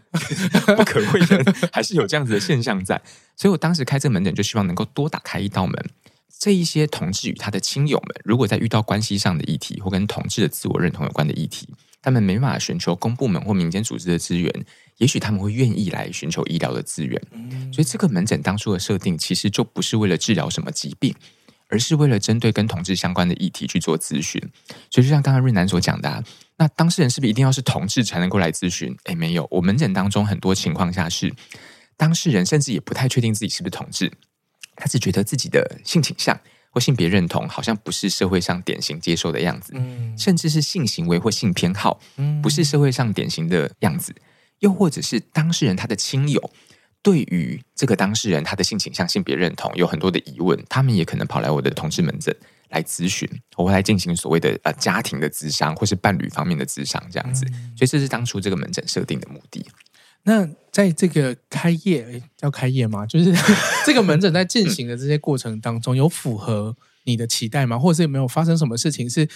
[0.76, 3.00] 不可讳的，还是有这样子的现象在。
[3.36, 5.90] 所以我当时开这个门诊，就希望能够多打开一道门。
[6.40, 11.68] 这一些同志与他的亲友们，如果在遇到关系上的议题，或跟同志的自我认同有关的议题，
[12.00, 14.50] 他们没办法寻求公部门或民间组织的资源。
[14.96, 17.20] 也许他们会愿意来寻求医疗的资源，
[17.70, 21.14] 所以这个门诊当初的设定其实就不是为了治疗什么疾病，
[21.68, 24.40] 而是为了针对跟同志相关的议题去做咨询。
[24.90, 26.24] 所以就像刚刚瑞南所讲的啊，
[26.56, 28.96] 那当事人是不是一定要是同志才能够来咨询？
[29.04, 31.34] 诶，没有，我门诊当中很多情况下是
[31.98, 34.12] 当事人甚至也不太确定自己是不是同志，
[34.80, 36.40] 他只觉得自己的性倾向
[36.70, 39.74] 或性别认同好像不是社会上典型接受的样子，
[40.16, 42.00] 甚至是性行为或性偏好，
[42.42, 44.14] 不是社会上典型的样子。
[44.60, 46.50] 又或者是当事人他的亲友
[47.02, 52.34] 对于这个当事人他的性倾向、性别认同有很多的疑问，他们也可能跑来我的同志门诊
[52.68, 57.46] 来咨询，我会来进行所谓的呃家庭的咨商或是伴侣方面的咨商这样子。
[57.74, 59.64] 所以这是当初这个门诊设定的目的。
[60.24, 63.06] 那在这个开业要开业吗？
[63.06, 63.34] 就是
[63.86, 67.78] 这个门诊在进行的这些过程当中，有符合你的期待吗？
[67.78, 69.28] 或者是有没有发生什么事情是？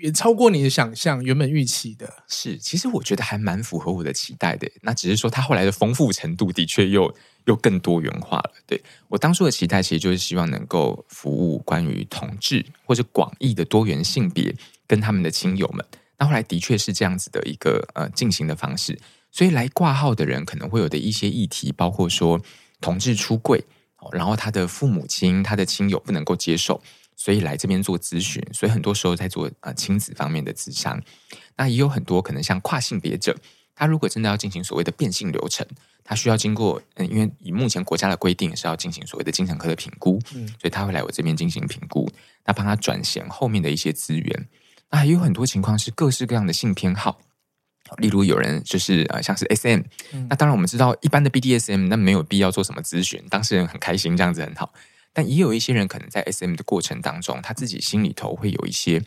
[0.00, 4.70] 也超过你的想象，原本预期的是，其实我觉得还蛮符合我的期待的。
[4.82, 7.12] 那只是说，他后来的丰富程度的确又
[7.46, 8.52] 又更多元化了。
[8.64, 14.54] 对，我当初的期待，其实就是希望能够服务关于同志或者广义的多元性别
[14.86, 15.84] 跟他们的亲友们。
[16.16, 18.96] 那后来的确是这样子的一个呃进行的方式。
[19.38, 22.40] 所以来挂号的人可能会有的一些议题，包括说
[22.80, 23.64] 同志出柜，
[24.10, 26.82] 然后他的父母亲、他的亲友不能够接受。
[27.14, 31.00] 所以来这边做咨询，所以很多时候在做呃亲子方面的咨商。
[31.56, 33.36] 那也有很多可能像跨性别者，
[33.76, 35.64] 他如果真的要进行所谓的变性流程，
[36.02, 42.10] 他需要经过嗯，因为以目前国家的规定是要进行所谓的精神科的评估，嗯，所以他会来我这边进行评估，
[42.44, 44.48] 那帮他转衔后面的一些资源。
[44.90, 47.20] 那还有很多情况是各式各样的性偏好，
[47.96, 49.80] 例如有人就是呃像是 SM，
[50.12, 54.72] 嗯，那当然我们知道一般的 BDSM 那没有必要做什么咨询，当事人很开心这样子很好。
[55.12, 59.02] 但也有一些人可能在 SM 的过程当中，他自己心里头会有一些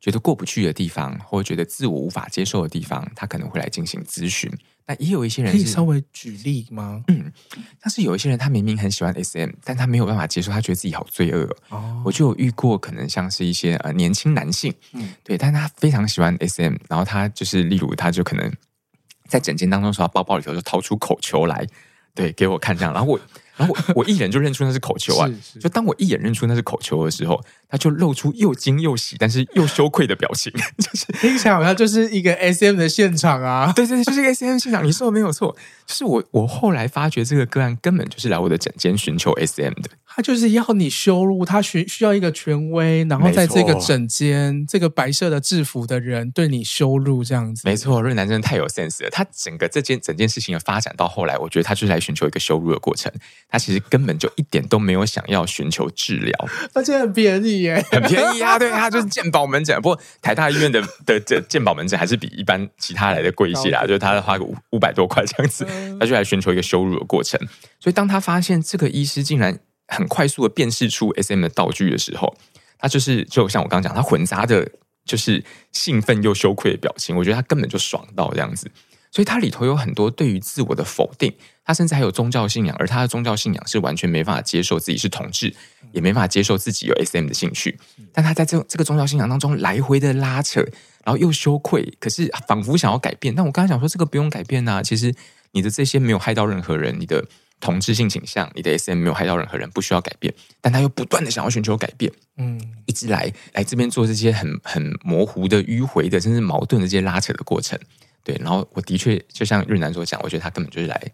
[0.00, 4.50] 觉得过不去的地方，或者觉得自我无法接受的地方，他可能会来进行咨询。
[4.86, 7.04] 那也有一些人可以稍微举例吗？
[7.08, 7.30] 嗯，
[7.80, 12.02] 但是有一些人他明明很喜欢 SM，但他没有办法接受，他觉得自己好罪恶哦。
[12.04, 18.52] 我就有遇过，可能像是一些呃年轻男性，嗯，对，但他非常喜欢 SM，然后他就是例如他就可能
[19.28, 21.64] 在整间当中说，他包包里头就掏出口球来，
[22.14, 23.20] 对，给我看这样，然后我。
[23.56, 25.28] 然后我我一眼就认出那是口球啊！
[25.60, 27.38] 就当我一眼认出那是口球的时候，
[27.70, 33.72] 他就露出又惊又喜，但是又羞愧的表情， 就是听起来好像就是一个 SM 的现场啊！
[33.74, 34.84] 对对，就是一个 SM 现场。
[34.84, 35.56] 你说的没有错，
[35.86, 39.90] 就是我我后来发觉这个个案根本就是来我的诊间寻求 SM 的。
[40.12, 47.62] 他就是要你羞辱他，需需要一个权威，然后在这个诊间，这个白色的制服的人对你羞辱这样子。
[47.64, 49.10] 没错，瑞南真的太有 sense 了。
[49.10, 53.10] 他整个这件整件事情的发展到后来，我觉得他就是来寻求一个羞辱的过程。
[53.48, 58.56] 他其实根本就一点都没有想要寻求治疗，而且很便宜耶， 很便宜啊！
[58.58, 59.76] 对，他就是健保门诊。
[59.82, 65.66] 不过台大医院的的这健保门诊还是比一般其他来的贵一些啦，就是他花个五五百多块这样子，
[66.00, 67.38] 他就来寻求一个羞辱的过程。
[67.78, 69.58] 所以当他发现这个医师竟然。
[69.92, 72.32] 很快速的辨识出 SM 的道具的时候，
[72.78, 74.64] 他就是就像我刚刚讲，他混杂的
[75.04, 75.42] 就是
[75.72, 77.16] 兴奋又羞愧的表情。
[77.16, 78.70] 我觉得他根本就爽到这样子，
[79.10, 81.32] 所以它里头有很多对于自我的否定，
[81.64, 85.54] 他甚至还有宗教信仰，而他的宗教信仰是完全没办法接受自己是同志，
[85.92, 87.78] 也没办法接受自己有 SM 的兴趣。
[88.12, 90.60] 但他在这这个宗教信仰当中来回的拉扯，
[91.04, 93.34] 然后又羞愧，可是仿佛想要改变。
[93.34, 95.14] 但我刚才讲说，这个不用改变呐，其实
[95.52, 97.24] 你的这些没有害到任何人，你的。
[97.62, 107.78] 同质性倾向，你的 SM 没有害到任何人，不需要改变，但他又不断的想要寻求改变，嗯，一直来来这边做这些很很模糊的迂回的，甚至矛盾的这些拉扯的过程，
[108.22, 111.12] 对，然后我的确就像润南所讲，我觉得他根本就是来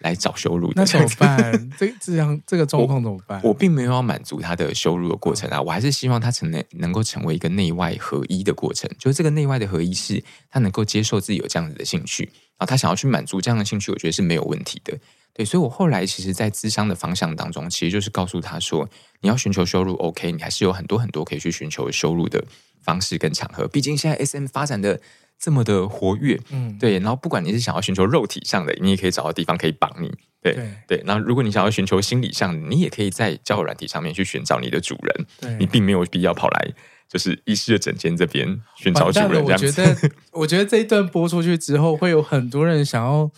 [0.00, 0.74] 来找收入的。
[0.76, 1.70] 那怎么办？
[1.78, 3.40] 这这样这个状况怎么办？
[3.42, 8.90] 我，我并没有要满足他的收入的过程啊，我还是希望他成能能够成为一个内外合一的过程。
[8.98, 14.96] 就是这个内外的合一，是他能够接受自己有这样子的兴趣，然后他想要去满足这样的兴趣，我觉得是没有问题的。
[15.34, 18.88] 对，所以我后来其实，在咨商的方向当中，其实就是告诉他说，
[19.20, 22.44] 你要寻求收入，OK，你还是有很多很多可以去寻求收入的
[22.82, 23.68] 方式跟场合。
[23.68, 25.00] 毕竟现在 SM 发展的
[25.38, 26.98] 这么的活跃，嗯，对。
[26.98, 30.10] 然后不管你是想要寻求肉体上的，你也可以找到地方可以绑你，
[30.42, 31.02] 对对，对。
[31.06, 35.26] 然后如果你想要寻求心理上的，你也可以在交友软体上面去寻找你的主人。
[35.40, 36.72] 对，你并没有必要跑来
[37.08, 39.42] 就是医师的诊间这边寻找主人。
[39.44, 39.96] 我觉得，
[40.32, 43.30] 我觉得这一段播出去之后，会有很多人想要。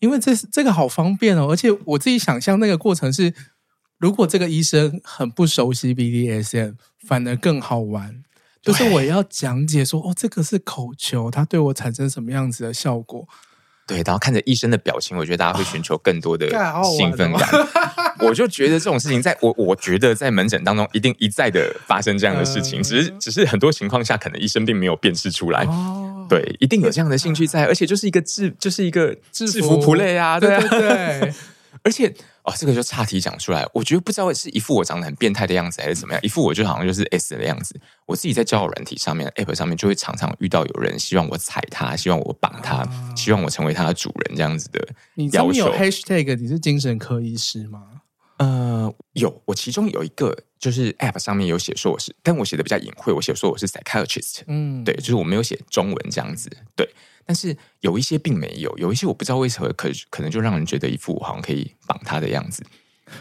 [0.00, 3.32] 因为这是这个好方便哦，而且我自己想象那个过程是，
[3.98, 6.74] 如果这个医生很不熟悉 BDSM，
[7.08, 8.22] 反而更好玩。
[8.64, 13.28] 就是我要讲解说，哦，这个是口球，它对我产生什么样子的效果？
[13.86, 16.48] 对，然后看着医生的表情，我觉得大家会寻求更多的
[16.96, 17.48] 兴奋感。
[18.20, 25.64] 我就觉得这种事情在，在我我觉得在门诊当中一定一再的发生这样的事情，只是只是很多情况下，可能医生并没有辨识出来。
[25.64, 31.34] 哦对，一定有这样的兴趣在，而且就是一个制，就是一个制服 play 啊，对对对。
[31.84, 32.10] 而且
[32.44, 37.78] 哦，这个就岔题讲出来，我觉得不知道是一副我长得很变态的样子，还是怎么样，一副我就好像就是 S 的样子。
[38.06, 44.86] 我自己在交友软体上面 App 上面，就会常常遇到有人希望我踩他，希望我绑他，啊、希望我成为他的主人这样子的
[45.32, 45.52] 要求。
[45.52, 47.82] 你有 Hashtag，你是精神科医师吗？
[48.36, 56.86] 呃，有，我其中有一个就是 App 上面有写说我是，但我写的比较隐晦，我写说我是 Psychiatrist，嗯，对，就是我没有写中文这样子，对，
[57.24, 62.62] 但是有一些并没有，有一些我不知道为什么，可可能就让人觉得一副好像可以绑他的样子。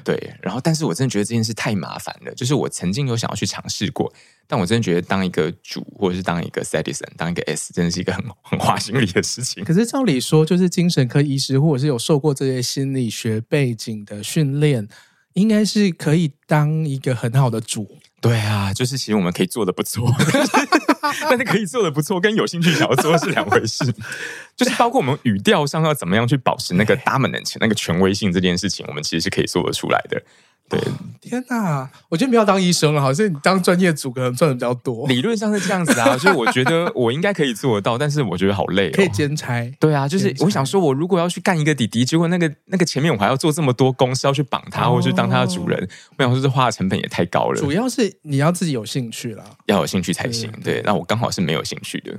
[0.04, 2.34] 对，然后，但是我真的觉得这件事太麻烦了。
[2.34, 4.12] 就是我曾经有想要去尝试过，
[4.48, 9.64] 但我真的觉得当一个主，或者是当一个 citizen，当一个 S，真的是一个很很花心力的事情。
[9.64, 14.88] 可是照理说，就是精神科医师，或者是有受过这些心理学背景的训练，
[15.34, 17.98] 应该是可以当一个很好的主。
[18.22, 20.10] 对啊，就是其实我们可以做的不错。
[21.30, 23.86] 但是可以做的不错，跟有兴趣想要做是两回事。
[24.56, 30.22] 就是包括我们语调上要怎么样去保持那个 dominant 那个权威性这件事情，我们其实是可以做得出来的。
[30.70, 30.80] 对，
[31.22, 31.88] 天哪！
[32.10, 35.08] 我觉得不要当医生了，好像你当专业组可能赚的比较多。
[35.08, 38.94] 理论上是这样子啊， 所以我觉得我应该可以做得到，但是我觉得好累哦。
[38.94, 39.70] 可以兼差。
[39.80, 47.60] 对啊，就是我想说，我如果要去干一个弟弟，结果那个那个前面我还要做这么多公司要去绑他，或者是当他的主人，我想说这花的成本也太高了。
[47.60, 50.52] 主要是你要自己有兴趣啦，要有兴趣才行。
[50.64, 52.18] 对，那我刚好是没有兴趣的。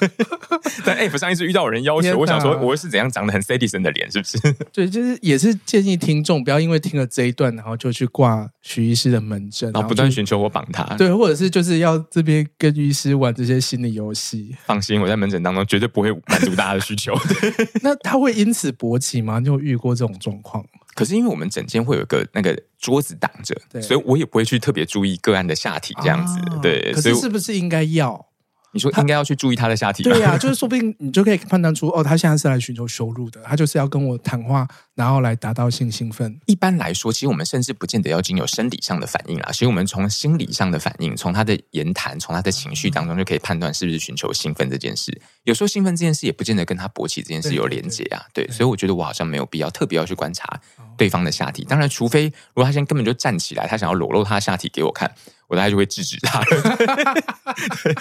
[0.84, 4.38] 在 App 上一直遇到有人要求，我想说我是怎样长得很 citizen 的脸，是不是？
[4.72, 10.84] 对，就是也是建议听众不要因为听了这一段，然后就去挂徐医师的门诊，然后不断寻求我绑他。
[10.96, 14.56] 对，或者是就是要这边跟医师玩这些心理游戏。
[14.64, 17.14] 放心，我在门诊当中绝对不会满足大家的需求。
[17.82, 19.38] 那他会因此勃起吗？
[19.38, 20.64] 你有遇过这种状况？
[20.94, 26.36] 可是因为我们整间会有一个那个桌子挡着，对所以我也不会去特别注意个案的下体这样子。
[26.50, 28.26] 啊、对，可是是不是应该要？
[28.72, 36.38] 你说应该要去注意他的下体，对呀、啊， 就是说不定你就可以判断出，哦，他现在是来寻求收入的，他就是要跟我谈话，然后来达到性兴奋。
[36.46, 45.20] 一般来说，其实我们甚至不见得要经有生理上的反应啦，所以我们从心理上的反应，从他的言谈，从他的情绪当中，就可以判断是不是寻求兴奋这件事。
[45.44, 50.60] 有时候兴奋这件事也不见得跟他勃起这件事有连结啊，对，对，对，对，所以我觉得我好像没有必要特别要去观察
[50.96, 51.64] 对方的下体。
[51.64, 55.12] 当然，除非如果他现在根本就站起来，他想要裸露他的下体给我看。
[55.50, 56.46] 我大概就会制止他了，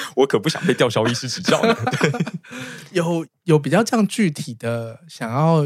[0.16, 1.76] 我可不想被吊销医师执照的。
[2.94, 5.64] 有有比较这样具体的想要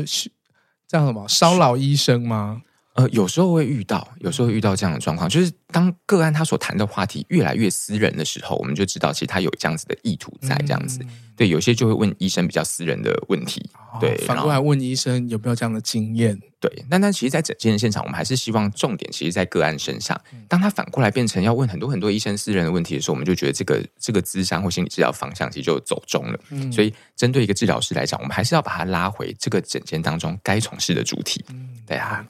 [0.88, 2.62] 这样什么骚扰医生吗？
[2.93, 11.00] 呃，有时候会遇到，有时候会遇到这样的状况，就是当个案他所谈的话题越来越私人的时候，我们就知道其实他有这样子的意图在这样子。
[11.02, 13.70] 嗯、对，有些就会问医生比较私人的问题。
[13.92, 16.40] 哦、对，反过来问医生有没有这样的经验？
[16.60, 20.20] 对，但但其实，在整件现场，我们还是希望重点其实在个案身上。
[20.48, 26.40] 当他反过来变成要问很多很多医生私人的问题的时候，我们就觉得这个这个咨商或心理治疗方向其实就走中了。
[26.52, 31.44] 嗯、所以，针对一个治疗师来讲，我们还是要把他拉回这个诊间当中该从事的主题。
[31.50, 32.26] 嗯、对啊。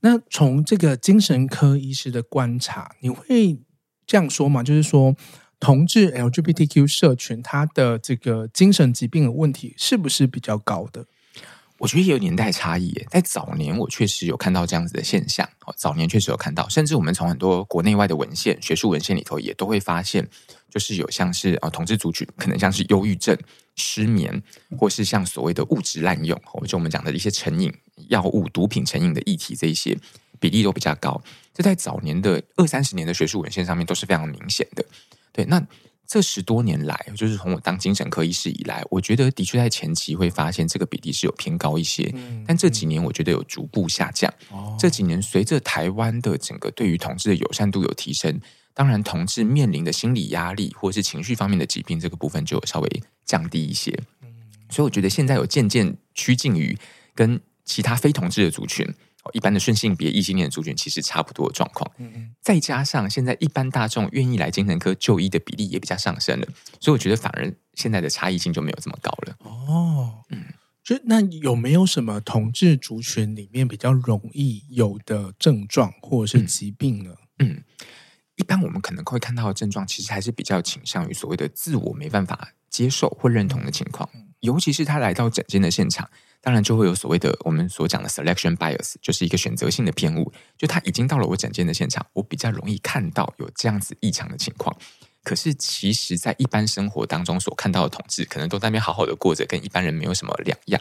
[0.00, 3.58] 那从这个精神科医师的观察，你会
[4.06, 4.62] 这样说吗？
[4.62, 5.14] 就是说，
[5.58, 11.06] 同志 LGBTQ 社群，他的这个精神疾病的问题是不是比较高的？
[11.78, 12.92] 我觉得也有年代差异。
[13.10, 15.48] 在早年，我确实有看到这样子的现象。
[15.76, 20.28] 早年确实有看到，甚至我们从很多国内外的文献、学术文献里头，也都会发现，
[20.68, 23.34] 就是有像是啊，同志族群可能像是忧郁症、
[23.76, 24.42] 失眠，
[24.78, 27.72] 或是像所谓的物质滥用，就我们讲的一些成瘾。
[28.08, 29.98] 药物、毒品成瘾的议题，这一些
[30.38, 31.22] 比例都比较高。
[31.52, 34.84] 这在早年的二三十年的学术文献上面都是非常明显的。
[35.32, 35.64] 对，那
[36.06, 44.32] 这十多年来，就是从我当精神科医师以来，我觉得的确在前期会发现这个比例是有偏高一些，嗯、但这几年我觉得有逐步下降。
[44.50, 48.40] 哦、这几年随着台湾的整个对于同志的友善度有提升，
[48.74, 53.96] 当然同志面临的心理压力或是情绪方面的疾病这个部分就有稍微降低一些。
[54.22, 54.28] 嗯、
[54.68, 56.76] 所以我觉得现在有渐渐趋近于
[57.14, 57.40] 跟
[57.70, 58.84] 其他非同志的族群。
[59.34, 66.46] 一般的顺性别异性恋族群其实差不多的状况，嗯，再加上现在一般大众愿意来精神科就医的比例也比较上升了，
[66.80, 69.36] 所以我觉得反而现在的差异性就没有这么高了。
[69.40, 70.44] 哦，嗯，
[70.82, 77.14] 就那有没有什么同志族群里面比较容易有的症状或者是疾病呢？
[77.40, 77.64] 嗯，嗯，
[78.36, 84.08] 一般我们可能会看到的症状，其实还是比较倾向于所谓的自我没办法接受或认同的情况，
[84.40, 86.08] 尤其是他来到诊间的现场。
[86.42, 90.32] 当然就会有所谓的我们所讲的 selection bias，就是一个选择性的偏误。
[90.56, 94.74] 就他已经到了我诊间的现场，我比较容易看到有这样子异常的情况。
[95.22, 100.80] 可是其实，在一般生活当中所看到的同志，可能都在那边好好的过着，跟一般人没有什么两样。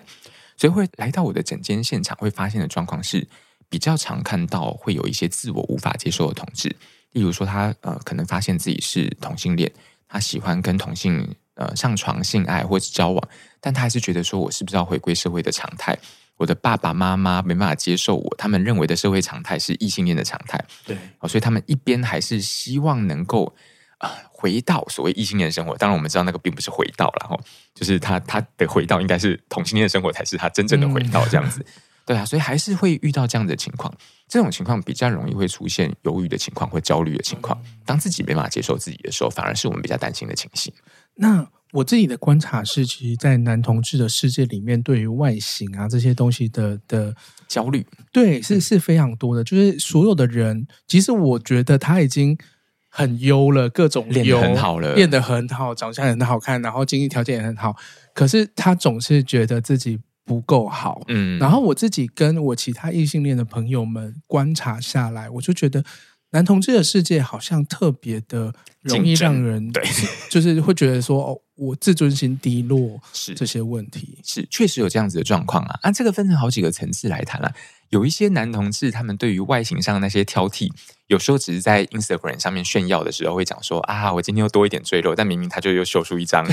[0.55, 3.27] 所以会来到我的诊间现场，会发现的状况是
[3.67, 6.69] 比较常看到会有一些自我无法接受的同志，
[7.11, 9.69] 例如说他呃可能发现自己是同性恋，
[10.07, 11.35] 他喜欢跟同性。
[11.59, 13.29] 呃，上床性爱或是交往，
[13.59, 15.93] 但他还是觉得说，我是不是要回归社会的常态？
[16.37, 20.57] 我的爸爸妈妈没办法接受我，他们认为的社会常态是异性恋的常态。
[20.85, 20.97] 对，
[21.27, 23.53] 所以他们一边还是希望能够
[23.97, 25.75] 呃回到所谓异性恋生活。
[25.75, 27.37] 当然，我们知道那个并不是回到了，然后
[27.75, 31.59] 就是他他的回到应该是同性恋的生活才是他真正的回到这样子。
[31.59, 31.65] 嗯、
[32.05, 33.93] 对啊，所以还是会遇到这样的情况。
[34.29, 37.61] 这种情况比较容易会出现犹豫的情况或焦虑的情况。
[37.83, 40.71] 当自己没办法接受自己的时候，反而是我们比较担心的情形。
[41.21, 47.13] 那我自己的观察是，其实，在男同志的世界里面，对于外形啊这些东西的的
[47.47, 49.43] 焦虑，对，是是非常多的。
[49.43, 52.35] 就是所有的人，其实我觉得他已经
[52.89, 57.75] 很优了，各种练得很好了，练得很好，长相很好看，然后经济条件也很好，
[58.15, 61.01] 可是他总是觉得自己不够好。
[61.09, 65.83] 嗯，然后我自己跟我其他异性恋的朋友们观察下来，我就觉得。
[66.31, 69.83] 男同志的世界好像特别的容易让人对，
[70.29, 75.79] 就是会觉得说哦，我自尊心低落是这些问题是确实有这样子的状况啊。
[75.81, 77.51] 啊，这个分成好几个层次来谈啊。
[77.89, 80.71] 有一些男同志，他们对于外形上那些挑剔，
[81.07, 86.47] 有时候只是在 Instagram 上面炫耀的时候会讲说啊，我今天又多一点赘肉，但明明他就又秀出一张。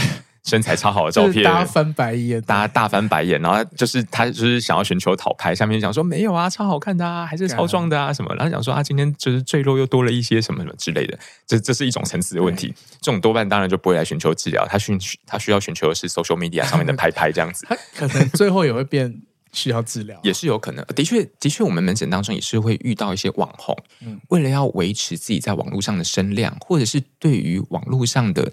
[0.47, 12.73] 身材超好的照片，大家翻白眼，大家大翻白眼，然后就是他就是想要寻求讨拍，下面讲说没有啊，超好看的啊，还是超壮的啊什么，然后讲说啊，今天就是赘肉又多了一些什么什么之类的，这这是一种层次的问题。
[13.01, 19.21] 这种多半当然就不会来寻求治疗，他寻他需要寻求的是 social media 上面的 拍拍这样子，他可能最后也会变
[19.53, 20.85] 需要治疗，也是有可能。
[20.95, 28.53] 的确，的确，我们门诊当中也是会遇到一些网红，嗯，为了要维持自己在网络上的声量，或者是对于网络上的。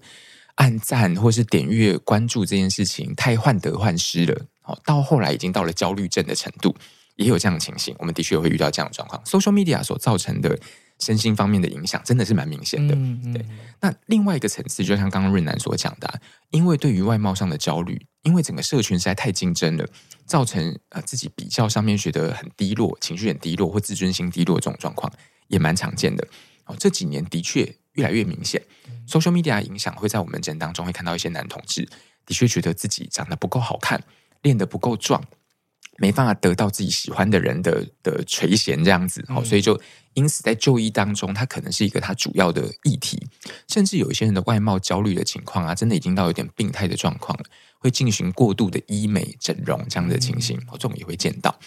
[0.56, 6.76] 按赞或是点阅关注这件事情太患得患失了，哦，到后来已经到了焦虑症的程度，
[7.16, 7.96] 也有这样的情形。
[8.00, 9.22] 我们的确也会遇到这样的状况。
[9.24, 10.60] Social media 所造成的
[11.00, 12.94] 身心方面的影响，真的是蛮明显的。
[12.94, 13.46] 嗯嗯、对，
[13.82, 16.20] 那另外一个层次，就像刚刚润南所讲的、啊，
[16.52, 19.86] 因为对于外貌上的焦虑，因为整个社群实在太竞争了，
[20.26, 25.12] 造成呃自己比较上面觉得很低落，情绪很低落或自尊心低落这种状况，
[25.48, 26.26] 也蛮常见的。
[26.66, 28.62] 哦，这几年的确越来越明显。
[29.08, 31.88] Social media 影响会在我们诊当中会看到一些男同志
[32.26, 34.02] 的确觉得自己长得不够好看，
[34.42, 35.24] 练得不够壮，
[35.98, 39.80] 没办法得到自己喜欢的人的的垂涎这样子，哦，所以就
[40.14, 43.28] 因此在就医当中，他可能是一个他主要的议题，
[43.68, 47.46] 甚至有一些人的外貌焦虑的情况啊，真的已经到有点病态的状况了，
[47.80, 51.60] 会进行过度的医美整容这样的情形，哦，这种也会见到。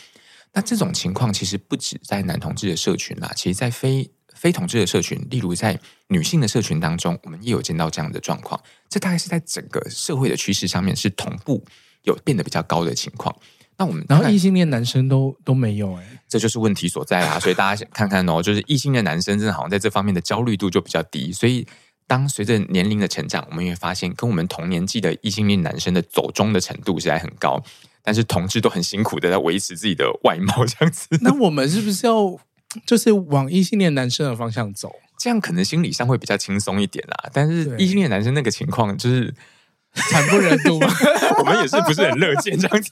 [0.53, 5.79] 那这种情况其实不止在男同志的社群啦，其实在非非同志的社群，例如在
[6.09, 8.61] 女性的社群当中，我们也有见到这样的状况。
[8.89, 11.65] 这大概是在整个社会的趋势上面是同步
[12.03, 13.35] 有变得比较高的情况。
[13.79, 17.39] 那我们然后异性恋男生都都没有哎、欸，这就是问题所在啊！
[17.39, 21.33] 所以大家看看哦，就是异性恋男生真的好像在这方面的焦虑度就比较低。
[21.33, 21.67] 所以
[22.07, 27.63] 当随着年龄的成长，我们也会发现跟我们同年纪的异性恋男生的走中的程度实在很高，
[28.03, 31.09] 但是同志都很辛苦的在维持自己的外貌这样子。
[31.21, 32.39] 那我们是不是要？
[32.85, 37.31] 就是往异性恋男生的方向走，这样可能心理上会比较轻松一点啦。
[37.33, 39.33] 但是异性恋男生那个情况就是
[39.95, 40.79] 惨不忍睹，
[41.41, 42.91] 我们也是不是很乐见这样子。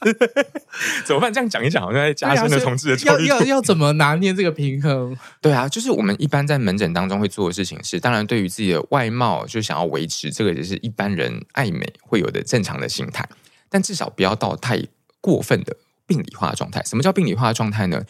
[1.05, 1.32] 怎么办？
[1.32, 3.26] 这样讲一讲，好像在加深了同志的焦虑。
[3.26, 5.14] 要要要怎么拿捏这个平衡？
[5.41, 13.28] 对啊，就是我们一般在门诊当中会做的事情是，当然对于自己的外貌就想要维持，这个也是一般人爱美会有的正常的心态，
[13.68, 14.82] 但至少不要到太
[15.20, 15.76] 过分的
[16.07, 16.82] 病理化的状态。
[16.85, 18.03] 什么叫病理化的状态呢？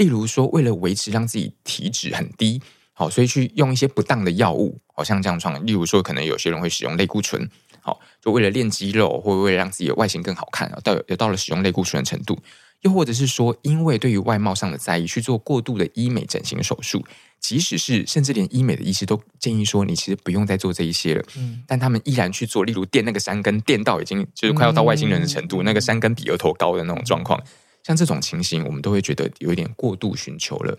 [0.00, 2.58] 例如说，为了维持让自己体脂很低，
[2.94, 7.46] 好，所以去用一些不当的药物，好像这样状，例如说，可能有些人会使用类固醇，
[7.82, 12.38] 好，就为了练肌肉，或为了让自己的外形更好看，到有到了使用类固醇的程度，
[12.80, 17.04] 又或者是说，因为对于外貌上的在意，去做过度的医美整形手术，
[17.38, 27.38] 即使是甚至连医美的医师都建议说，你其实不用再做这一些了，嗯，但他们依然去做，例如垫那个山根，垫到已经就是快要到外星人的程度，嗯、那个山根比额头高的那种状况，
[27.82, 30.78] 像这种情形，我们都会觉得有一点过度寻求了。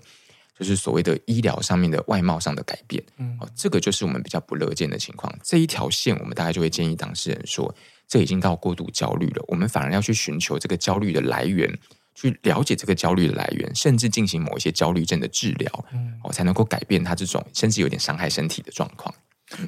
[0.60, 5.34] 就是所谓的医疗上面的外貌上的改变，嗯，这个就是我们比较不乐见的情况。
[5.42, 7.74] 这一条线，我们大概就会建议当事人说，
[8.08, 9.44] 这已经到过度焦虑了。
[9.48, 11.76] 我们反而要去寻求这个焦虑的来源，
[12.14, 19.12] 去了解这个焦虑的来源，甚至进行某一些焦虑症的治疗，嗯，哦，才能够改变他这种甚至有点伤害身体的状况。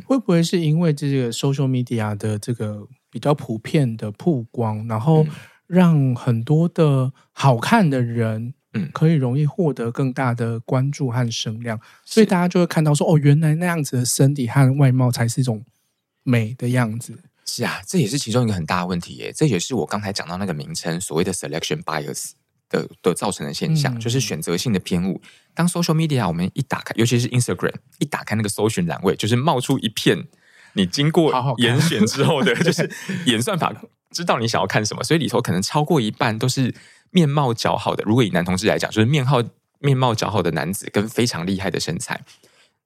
[0.06, 5.26] 会不会是因为这个 social media 的这个比较普遍的曝光，然后
[5.74, 15.66] 让很多的好看的人，嗯，可以容易获得更大的关注和声量，所以大家就会看到说，哦，原来那样子的身体和外貌才是一种
[16.22, 17.18] 美的样子。
[17.46, 19.34] 是啊，这也是其中一个很大的问题耶。
[19.36, 22.32] 这也是我刚才讲到那个名称，所谓的 selection bias
[22.70, 25.20] 的的造成的现象，嗯、就是选择性的偏误。
[25.56, 30.26] 当 social media 我们一打开，尤其是 Instagram 一打开那个搜寻栏位，就是冒出一片
[30.74, 32.90] 你经过严选之后的，好 好就是
[33.26, 33.74] 演算法
[34.14, 36.74] 知道你想要看什么，所以里头可能超过一半都是。
[37.16, 39.44] 面貌姣好的，如果以男同志来讲，就是面貌
[39.78, 42.20] 面貌姣好的男子跟非常厉害的身材，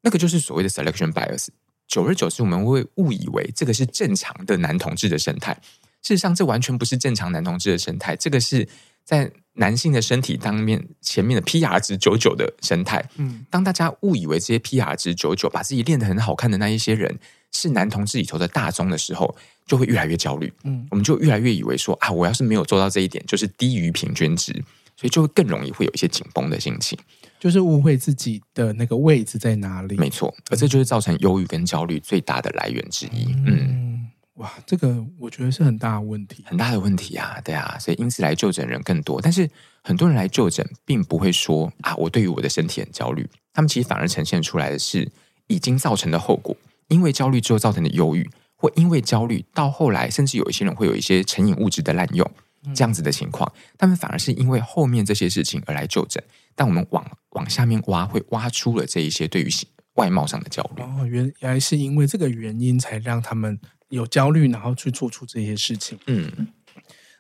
[0.01, 1.47] 那个就是所谓的 selection bias。
[1.87, 5.53] 久而久之，我们会误以为这个是正常的男同志的生态。
[6.01, 8.17] 事实上，这完全不是正常男同志的生态。
[8.17, 8.67] 这个是
[9.05, 13.09] 在男性的身体当面前面的 PR 值九九的生态。
[13.15, 17.17] 嗯，当大家误以为这些 PR 值九九，把自己练得很好看的那一些人
[17.53, 19.37] 是男同志里头的大宗的时候，
[19.67, 24.53] 就会越来越焦虑，嗯，我们就越来越以为说啊，我要是没有做到这一点，就是低于平均值，
[24.95, 26.97] 所以就会更容易会有一些紧绷的心情，
[27.37, 29.97] 就是误会自己的那个位置在哪里。
[29.97, 33.25] 没错，而这就是造成忧郁跟焦虑最大的来源之一。
[33.45, 39.49] 嗯，嗯，哇，这个我觉得是很大的问题，很大的问题啊，对啊，所以因此来就诊人更多，但是
[39.83, 45.11] 很多人来就诊，并不会说啊，我对于我的身体很焦虑，他们其实反而呈现出来的是
[45.47, 46.55] 已经造成的后果，
[46.87, 48.29] 因为焦虑之后造成的忧郁。
[48.57, 52.29] 或因为焦虑，到后来甚至有一些人会有一些成瘾物质的滥用，
[52.75, 56.21] 这样子的情况，他们反而是因为后面这些事情而来就诊。
[56.55, 59.49] 但我们往往下面挖，会挖出了这一些对于
[59.93, 60.81] 外貌上的焦虑。
[60.81, 65.99] 哦，原来是因为这个原因才让他们有焦虑，然后去做出这些事情。
[66.07, 66.47] 嗯，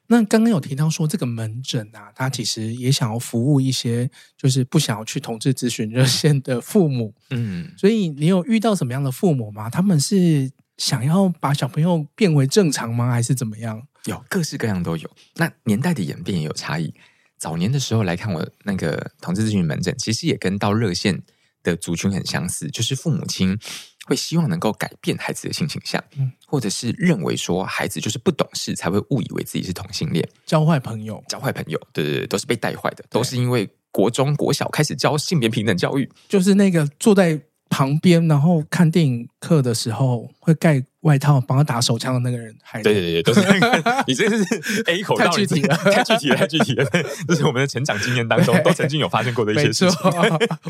[0.07, 7.13] 那刚刚有提到说这个门诊啊，他其实也想要服务一些就是不想要去同志咨询热线的父母。
[7.29, 9.69] 嗯，所以你有遇到什么样的父母吗？
[9.69, 10.51] 他们是？
[10.77, 13.11] 想要把小朋友变回正常吗？
[13.11, 13.87] 还是怎么样？
[14.05, 15.09] 有各式各样都有。
[15.35, 16.93] 那年代的演变也有差异。
[17.37, 21.21] 早年的时候来看我那个同志咨询门诊，其实也跟到热线
[21.61, 23.57] 的族群很相似，就是父母亲
[24.05, 37.41] 会希望能够改变孩子的性倾向，嗯，或者是认为说孩子就是不懂事才会误以为自己是同性恋，交坏朋友，交坏朋友，对对对，都是被带坏的，都是因为国中国小开始教性别平等教育，就是那个坐在。
[37.69, 44.03] 旁边，然后看电影课的时候会盖外套帮他打手枪的那个人，还对对对，都是那个。
[44.07, 44.43] 你这是
[44.87, 46.85] A 口太具体了，太具体了，太具体了。
[47.27, 50.11] 这是我们的成长经验当中都曾经有发生过的一些事情。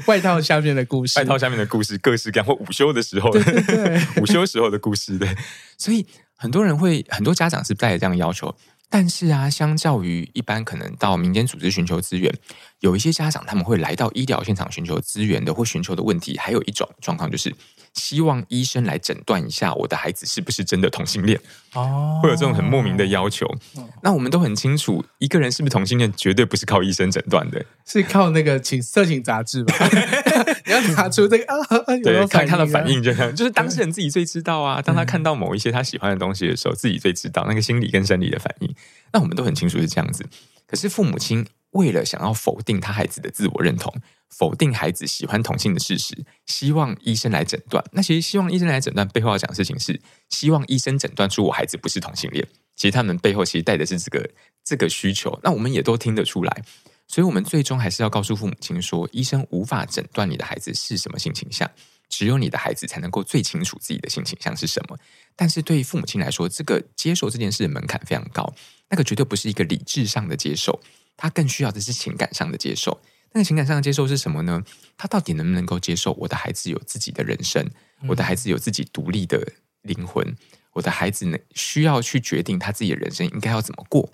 [0.05, 5.17] 外套下面的故事，外套下面的故事，各式各样或午休的时候，对对对 午休时候的故事。
[5.17, 5.35] 对，
[5.77, 8.53] 所以很多人会，很多家长是带着这样的要求。
[8.89, 12.33] 但是啊，相较于一般可能到民间组织寻求资源，
[12.79, 17.53] 有一些家长他们会来到医疗现场寻求资源的，或寻求的问题，还有一种状况就是
[17.97, 21.39] 希望医生来诊断一下我的孩子是不是真的同性恋
[21.73, 23.45] 哦，会有这种很莫名的要求。
[23.75, 29.75] 哦、那我们都很清楚，一个人是不是同性恋，绝对不是靠医生诊断的，是靠那个请色情杂志吧？
[30.65, 31.57] 你要拿出这个啊，
[32.03, 34.81] 对，看他的反应，就这样，就是当事人自己最知道啊。
[34.81, 38.75] 当他看到某一些他喜欢的东西的时候，自己最知道那个心理跟生理的反应。
[39.13, 40.25] 那我们都很清楚是这样子，
[40.67, 41.45] 可是父母亲
[41.77, 43.93] 为了想要否定他孩子的自我认同，
[44.29, 47.83] 否定孩子喜欢同性的事实，希望医生来诊断。
[47.91, 50.01] 那其实希望医生来诊断背后要讲的事情是，
[50.31, 52.45] 希望医生诊断出我孩子不是同性恋。
[52.75, 54.29] 其实他们背后其实带的是这个
[54.63, 55.39] 这个需求。
[55.43, 56.63] 那我们也都听得出来，
[57.07, 61.69] 所以我们最终还是要告诉父母亲说，医生无法诊断你的孩子是什么性倾向。
[62.09, 64.97] 只有你的孩子才能够最清楚自己的性倾向是什么。
[65.35, 68.51] 但是对于父母亲来说，这个接受这件事的门槛非常高，
[68.89, 70.79] 那个绝对不是一个理智上的接受，
[71.17, 73.01] 他更需要的是情感上的接受。
[73.33, 74.63] 那个情感上的接受是什么呢？
[74.95, 77.69] 他到底能不能够接受我的孩子有自己的人生，
[78.07, 79.51] 我的孩子有自己独立的
[79.81, 80.35] 灵魂，
[80.73, 84.09] 我的孩子呢需要去决定他自己的人生应该要怎么过？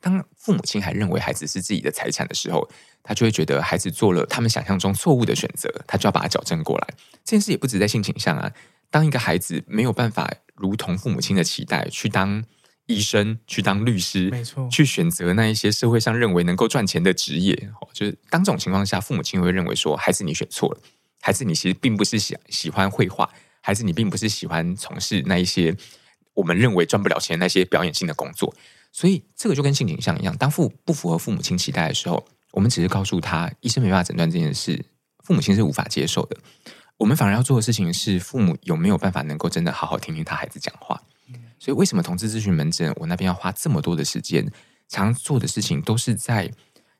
[0.00, 2.68] 当父母亲还认为孩子是自己的财产的时候，
[3.02, 6.88] 他就会觉得孩子做了他们想象中错误的选择，他就要把它矫正过来。
[7.22, 8.50] 这件事也不止在性倾向啊，
[8.90, 12.42] 当一个孩子没有办法如同父母亲的期待去当
[12.90, 17.54] 医生、去当律师，没错，去选择那一些社会上认为能够赚钱的职业，
[17.92, 20.80] 就是当这种情况下，父母亲会认为说，孩子你选错了，
[21.20, 23.30] 孩子你其实并不是喜喜欢绘画，
[23.60, 25.76] 孩子你并不是喜欢从事那一些
[26.34, 28.52] 我们认为赚不了钱那些表演性的工作。
[28.92, 34.84] 所以，这个就跟性倾向一样，当父不符合父母亲期待的时候，我们只是告诉他，医生没办法诊断这件事，
[35.22, 36.36] 父母亲是无法接受的。
[36.96, 41.00] 我们反而要做的事情是，父母有没有办法能够真的好好听听他孩子讲话。
[41.60, 44.50] 所以，为什么同志咨询门诊我那边要花这么多的时间？
[44.88, 46.50] 常做的事情都是在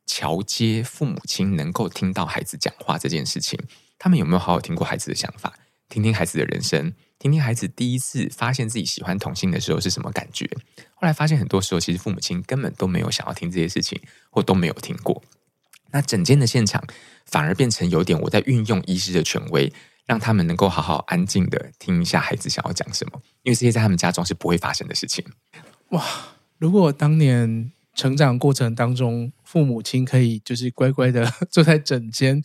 [0.06, 3.58] 桥接父母亲能够听到孩子讲话这件事情。
[3.98, 5.58] 他们有没有好好听过孩子的想法？
[5.88, 6.92] 听听孩子的人生？
[7.18, 10.48] 听听孩子第一次发现自己喜欢同性的时候是什么感觉？
[10.94, 14.00] 后来发现很多时候，其实父母亲根本都没有想要听这些事情，
[14.30, 15.22] 或都没有听过。
[15.90, 16.80] 那整间的现场
[17.26, 19.72] 反而变成有点我在运用医师的权威，
[20.06, 25.24] 让他们能够好好安静的听一下孩子想要讲什么，因为这些在他们家中是不会发生的事情。
[25.90, 26.04] 哇！
[26.58, 32.42] 如果当年成长过程当中，父母亲可以就是乖乖的 坐在枕间，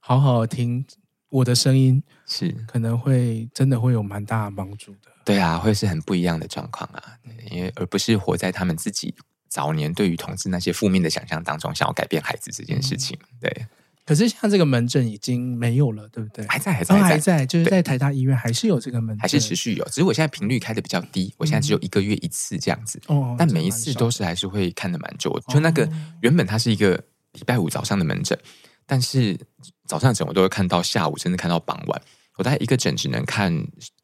[0.00, 0.86] 好好听。
[1.30, 7.18] 我的声音是可能会真的会有蛮大的帮助的，对啊，会是很不一样的状况啊，
[7.50, 9.14] 因为而不是活在他们自己
[9.50, 13.18] 早年对于同志那些负面的想象当中，想要改变孩子这件事情。
[13.38, 13.66] 对，
[14.08, 16.46] 可是像这个门诊已经没有了，对不对？
[16.46, 25.38] 还在，还在，还在，还在，就是在台大医院还是有这个门诊，还是持续有，只是我现在频率开的比较低，我现在只有一个月一次这样子，哦，但每一次都是还是会看的蛮久。
[25.48, 25.86] 就那个
[26.22, 26.94] 原本它是一个
[27.32, 28.38] 礼拜五早上的门诊。
[28.86, 29.38] 但是
[29.84, 32.02] 早上诊我都会看到下午，甚至看到傍晚。
[32.38, 33.52] 我大概一个诊只能看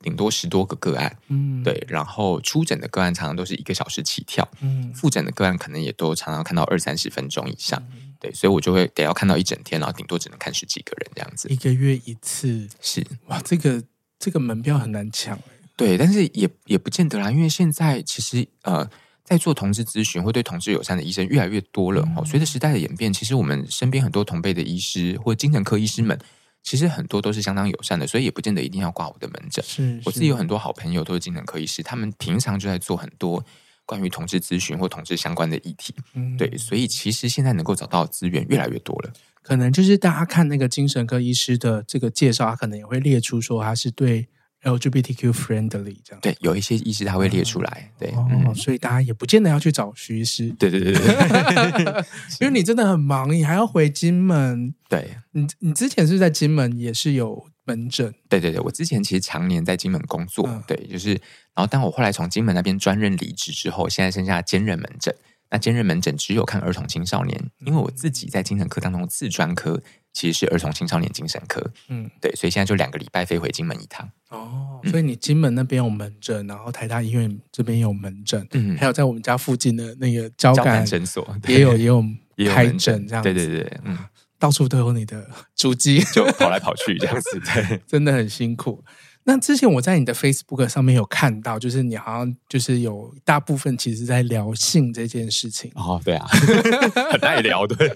[0.00, 1.82] 顶多十多个个案，嗯，对。
[1.88, 8.30] 然后初诊的个案常常都是一个小时起跳，嗯，复诊的个案可能也都常常看到二三十分钟以上，嗯，对。
[8.32, 11.48] 所以我就会得要看到一整天，然后顶多只能看十几个人这样子。
[11.48, 13.82] 一个月一次是哇，这个
[14.18, 15.38] 这个门票很难抢。
[15.76, 18.90] 对，但是也也不见得啦，因为现在其实呃。
[19.26, 22.22] 在做同志咨询或对同志友善的医生越来越多了哦。
[22.26, 26.18] 随着时代的演变，其实我们身边很多同辈的医师或精神科医师们，
[26.64, 29.62] 其实很多都是相当友善的，所以也不见得一定要挂我的门诊。
[29.64, 33.44] 是，我自己有很多好朋友都是精神科医师，他们平常就在做很多
[33.86, 35.94] 关于同志咨询或同志相关的议题。
[36.14, 39.12] 嗯，对，所以其实现在能够找到资源越来越多了。
[39.42, 44.26] 可能就是大家看那个精神科医师的这个介绍，他可能也会列出说他是对。
[44.64, 46.20] LGBTQ friendly 这样。
[46.20, 52.04] 对，有一些医师他会列出来，对，哦嗯、所以大家也不见得要去找徐医师，对对对对，
[52.40, 61.10] 因为你真的很忙，你还要回金门，对，你你之前是在金门也是有门诊，对对对，我之前其实常年在金门工作，嗯、对，就是，
[61.54, 65.14] 然后当我后来从金门那边专任离职之后，现在剩下兼任门诊，
[65.50, 69.82] 那兼任门诊只有看儿童青少年，因为我自己在精神科当中自专科。
[70.14, 74.08] 其实是儿童青少年精神科，嗯，对，所以现在就两个礼拜飞回金门一趟。
[74.30, 82.02] 哦，所以你金门那边有门诊，然后台大医院这边有门诊，嗯，还有在我们家附近的那个交感诊所也有也有
[82.48, 83.98] 开诊这样子，对对对，嗯，
[84.38, 88.84] 到处都有你的 足迹，就跑来跑去这样子，对， 真的很辛苦。
[89.26, 95.72] 那之前我在你的 Facebook 上面有看到，就是你好像就是有大部分其实在聊性这件事情。
[95.74, 96.26] 哦，对啊，
[97.10, 97.88] 很爱聊，对。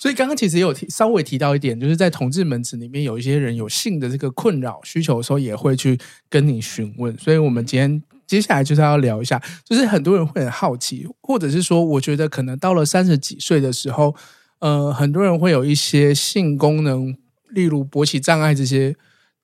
[0.00, 5.98] 所以刚刚其实也有提稍微提到一点，就是在同志门诊里面有一些人有性的这个困扰需求的时候，也会去
[6.30, 7.14] 跟你询问。
[7.18, 14.16] 所以我们今天接下来就是要聊一下，就是很多人会很好奇，或者是说，我觉得可能到了三十几岁的时候，
[14.60, 17.14] 呃，很多人会有一些性功能，
[17.50, 18.96] 例如勃起障碍这些。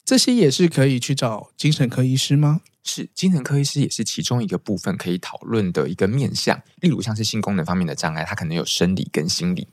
[0.06, 2.60] 这些也是可以去找精神科医师吗？
[2.84, 6.62] 是，精神科医师也是其中一个部分可以讨论的一个面向。
[6.80, 9.66] 例如像是性功能方面的障碍，它可能有生理跟心理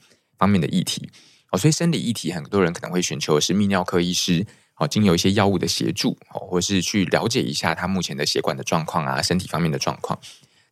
[0.43, 1.09] 方面的议题。
[1.51, 4.45] 哦，所以生理议题很多人可能会寻求的是泌尿科医师，
[4.77, 10.19] 哦，经由一些药物的协助，哦，或是去了解一下他目前的血管的状况啊，身体方面的状况。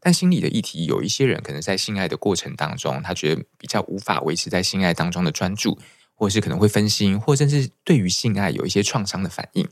[0.02, 5.80] 但心理的议题，有一些人可能在性爱的过程当中，他觉得比较无法维持在性爱当中的专注。
[6.14, 9.68] 或是可能会分心，或甚至对于性爱有一些创伤的反应。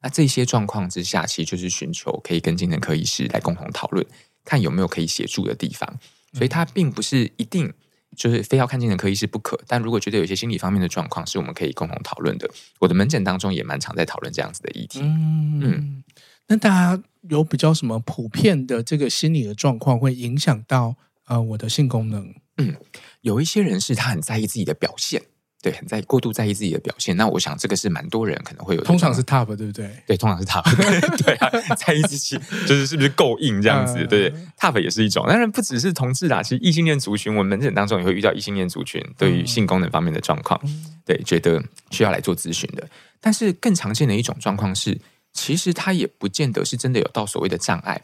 [0.00, 4.06] 那这些状况之下，其实就是寻求可以跟精神科医师来共同讨论，
[4.42, 5.98] 看有没有可以协助的地方。
[6.32, 7.70] 所以，他并不是一定
[8.16, 9.58] 就是非要看精神科医师不可。
[9.66, 15.00] 但如果觉得有些心理方面的状况是我们可以共同讨论的，我的门诊当中也蛮常在讨论这样子的议题。
[15.00, 16.04] 嗯，嗯，
[16.48, 20.96] 那大家有比较什么普遍的这个心理的状况会影响到
[21.26, 22.34] 呃我的性功能？
[22.58, 22.76] 嗯，
[23.20, 25.22] 有一些人是他很在意自己的表现。
[25.62, 27.16] 对，很在过度在意自己的表现。
[27.16, 29.90] 那我想这个是蛮多人可能会有，通常是 top 对不对？
[30.06, 30.64] 对，通常是 top
[31.22, 35.26] 对啊，在意自己就是是不是够硬这样子，对，top 也是一种。
[35.28, 40.60] 当然不只是同志啦，其实异性恋族群，我们门诊当中也会遇到异性恋族群对于性功能方面的状况，
[41.04, 42.88] 对，觉得需要来做咨询的。
[43.20, 44.98] 但是更常见的一种状况是，
[45.34, 48.00] 其实他也不见得是真的有到所谓的障碍。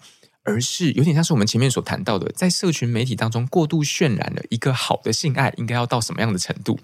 [0.48, 6.78] 而是有点像是我们前面所谈到的，在社群媒体当中过度渲染了一个好的性爱应该要到什么样的程度，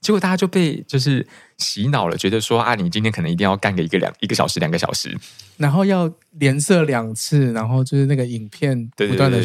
[0.00, 1.26] 结果大家就被就是
[1.56, 5.16] 洗脑了，觉得说啊，你今天可能一定要干个一个两一个小时两个小时，
[5.56, 9.40] 然后要连射两次，然后就是那个影片不断的，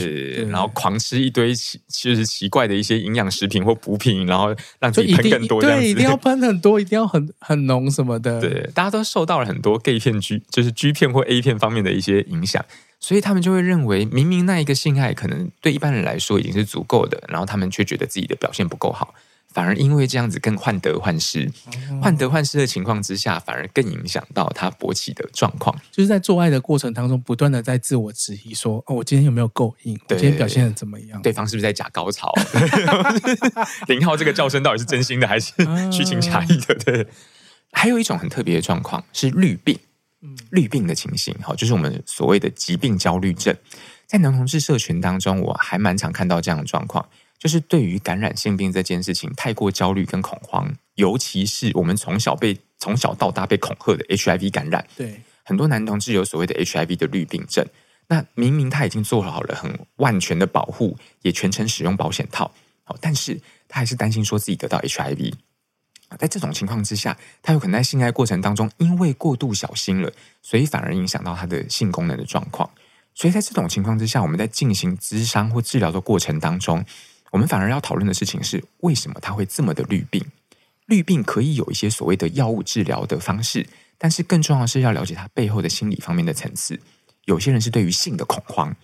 [0.49, 12.63] 然后狂吃一堆奇就是奇怪的一些营养食品或补品，然后让自己喷更多，对，一定要喷很多，一定要很 很浓什么的，对，大家都受到了很多 gay 片 G 就是 G 片或 A 片方面的一些影响。
[13.03, 19.15] 所以他们就会认为，明明那一个性爱可能对一般人来说已经是足够的，然后他们却觉得自己的表现不够好，
[19.53, 21.51] 反而因为这样子更患得患失，
[22.01, 25.75] 患得患失的情况之下，反而更影响到他勃起的状况。
[25.91, 29.99] 就是在做爱的过程当中，不断的在自我质疑说：“哦，我今天有没有够硬？
[30.09, 31.21] 我今天表现的怎么样？
[31.21, 32.31] 对方是不是在假高潮？
[33.87, 35.53] 零号这个叫声到底是真心的还是
[35.91, 37.07] 虚情假意的？”对。
[37.73, 39.77] 还有一种很特别的状况是绿病。
[40.51, 43.55] 绿病的情形，好，就是我们所谓的疾病焦虑症，
[44.05, 47.03] 在男同志社群当中，我还蛮常看到这样的状况，
[47.41, 57.65] 就是对于感染性病这件事情太过焦虑跟恐慌，尤其是我们从小被从小到大被恐吓的 HIV 感染，对，很多男同志有所谓的 HIV 的绿病症，
[58.09, 65.33] 那明明他已经做好了很万全的保护，也全程使用保险套，好，但是他还是担心说自己得到 HIV。
[66.19, 70.13] 在这种情况之下，他有可能在性爱过程当中，因为过度小心了，
[70.43, 72.69] 所以反而影响到他的性功能的状况。
[73.15, 76.85] 所以在这种情况之下，我们在进行咨商或治疗的过程当中，
[77.32, 80.23] 我们反而要讨论的事情是：为什么他会这么的绿病？
[80.86, 83.65] 绿病可以有一些所谓的药物治疗的方式，
[83.97, 86.79] 但是更重要的是要了解他背后的心理方面的层次。
[87.25, 88.75] 有些人是对于性的恐慌，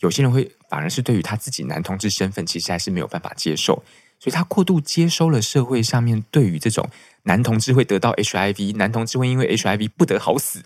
[0.00, 3.82] 有些人会反而是对于他自己男同志身份，其实还是没有办法接受。
[4.20, 6.88] 所以他过度接收了社会上面对于这种
[7.24, 10.62] 男同志会得到 HIV，男同志会因为 HIV 不得好死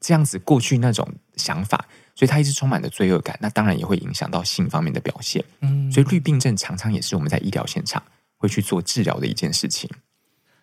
[0.00, 3.38] 这样子过去那种想法，所以他一直充满了罪恶感。
[3.40, 5.44] 那当然也会影响到性方面的表现。
[5.60, 8.02] 嗯，所以绿病症常常也是我们在医疗现场
[8.36, 9.90] 会去做治疗的一件事情。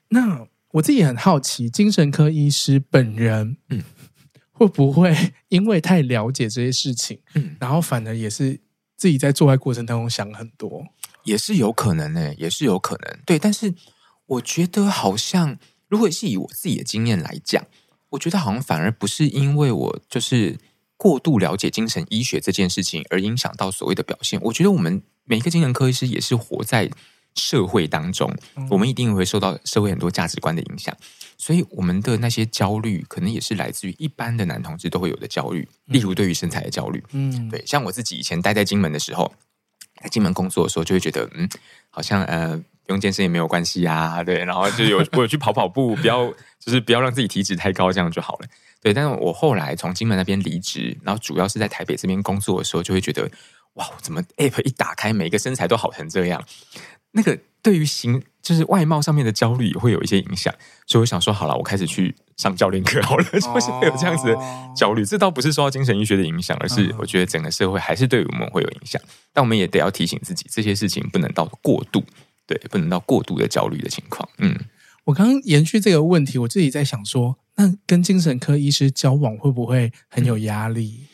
[0.09, 3.83] 那我自己很好奇，精神科医师本人，嗯，
[4.51, 8.59] 会不会因为太了解这些事情，嗯，然后反而也是
[8.95, 10.85] 自己在做爱过程当中想很多？
[11.23, 13.19] 也是有可能呢，也是有可能。
[13.25, 13.73] 对，但是
[14.25, 17.63] 我觉得好像，如果是以我自己的经验来讲，
[18.09, 20.57] 我觉得好像反而不是因为我就是
[20.99, 24.37] 过度了解精神医学这件事情而影响到所谓的表现。
[24.43, 26.91] 我觉得我们每一个精神科医师也是活在
[27.35, 28.35] 社会当中，
[28.69, 30.93] 我们一定会受到社会很多价值观的影响，
[31.37, 37.01] 所以我们的那些焦虑，可能也是来自于一般的男同志都会有的焦虑，例如对于身材的焦虑。
[37.13, 39.33] 嗯，对，像我自己以前待在金门的时候。
[40.01, 41.49] 在金门工作的时候，就会觉得嗯，
[41.89, 46.25] 好像呃，不用健身也没有关系啊，对，然后就有 我有去跑跑步，不要
[46.57, 48.47] 就是不要让自己体脂太高，这样就好了，
[48.81, 48.93] 对。
[48.93, 53.29] 但是我后来从金门那边离职，然后主要是在台北这边工作的时候，就会觉得
[53.73, 56.43] 哇，怎么 App 一打开，每个身材都好成这样，
[57.11, 60.53] 那个对于形就是外貌上面的焦虑也会有一些影响，
[60.85, 62.15] 所以我想说，好了，我开始去。
[62.39, 64.37] 上教练课好了， 就是会有这样子的
[64.73, 65.03] 焦虑。
[65.03, 69.01] 这倒不是受到精神医学的影响，而是我觉得整个社会还是对我们会有影响。
[69.33, 72.01] 但我们也得要提醒自己，这些事情不能到过度，
[72.47, 74.25] 对，不能到过度的焦虑的情况。
[74.37, 74.57] 嗯，
[75.09, 81.07] 我刚刚延续这个问题，我自己在想说，那跟精神科医师交往会不会很有压力？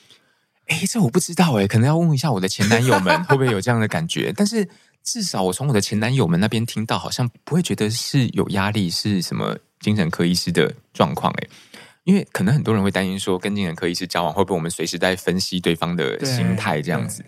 [0.68, 4.34] 哎、欸，这我不知道哎、欸，可能要问一下我的前男友们 会不会有这样的感觉。
[4.36, 4.68] 但是
[5.04, 9.58] 至少我从我的前男友们那边听到，好像不会觉得是有压力，是什么？
[9.80, 11.48] 精神科医师的状况，哎，
[12.06, 17.24] 因为可能很多人会担心说，跟精神科医师交往会不会我们随时在分析对方的心态这样子？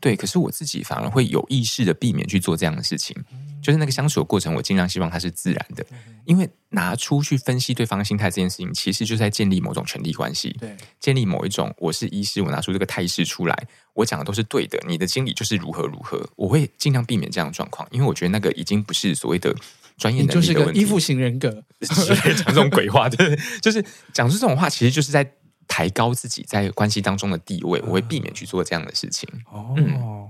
[0.00, 3.16] 对，可是我自己反而会有意识的避免去做这样的事情，
[3.62, 5.84] 就是那个相处的过程，我尽量希望它是自然的，
[6.24, 19.54] 因为拿出去分析对方的心态这件事情，其实就是在建立某种权力关系，对，建立某一种我是医师，我拿出这个态势出来，我讲的都是对的，你的经理就是如何如何，我会尽量避免这样的状况，因为我觉得那个已经不是所谓的。
[19.98, 21.50] 专业的就是个依附型人格，
[21.82, 25.28] 讲这种鬼话，对，就是讲出这种话，其实就是在
[25.68, 27.80] 抬高自己在关系当中的地位。
[27.86, 29.28] 我会避免去做这样的事情。
[29.52, 30.28] 哦，嗯、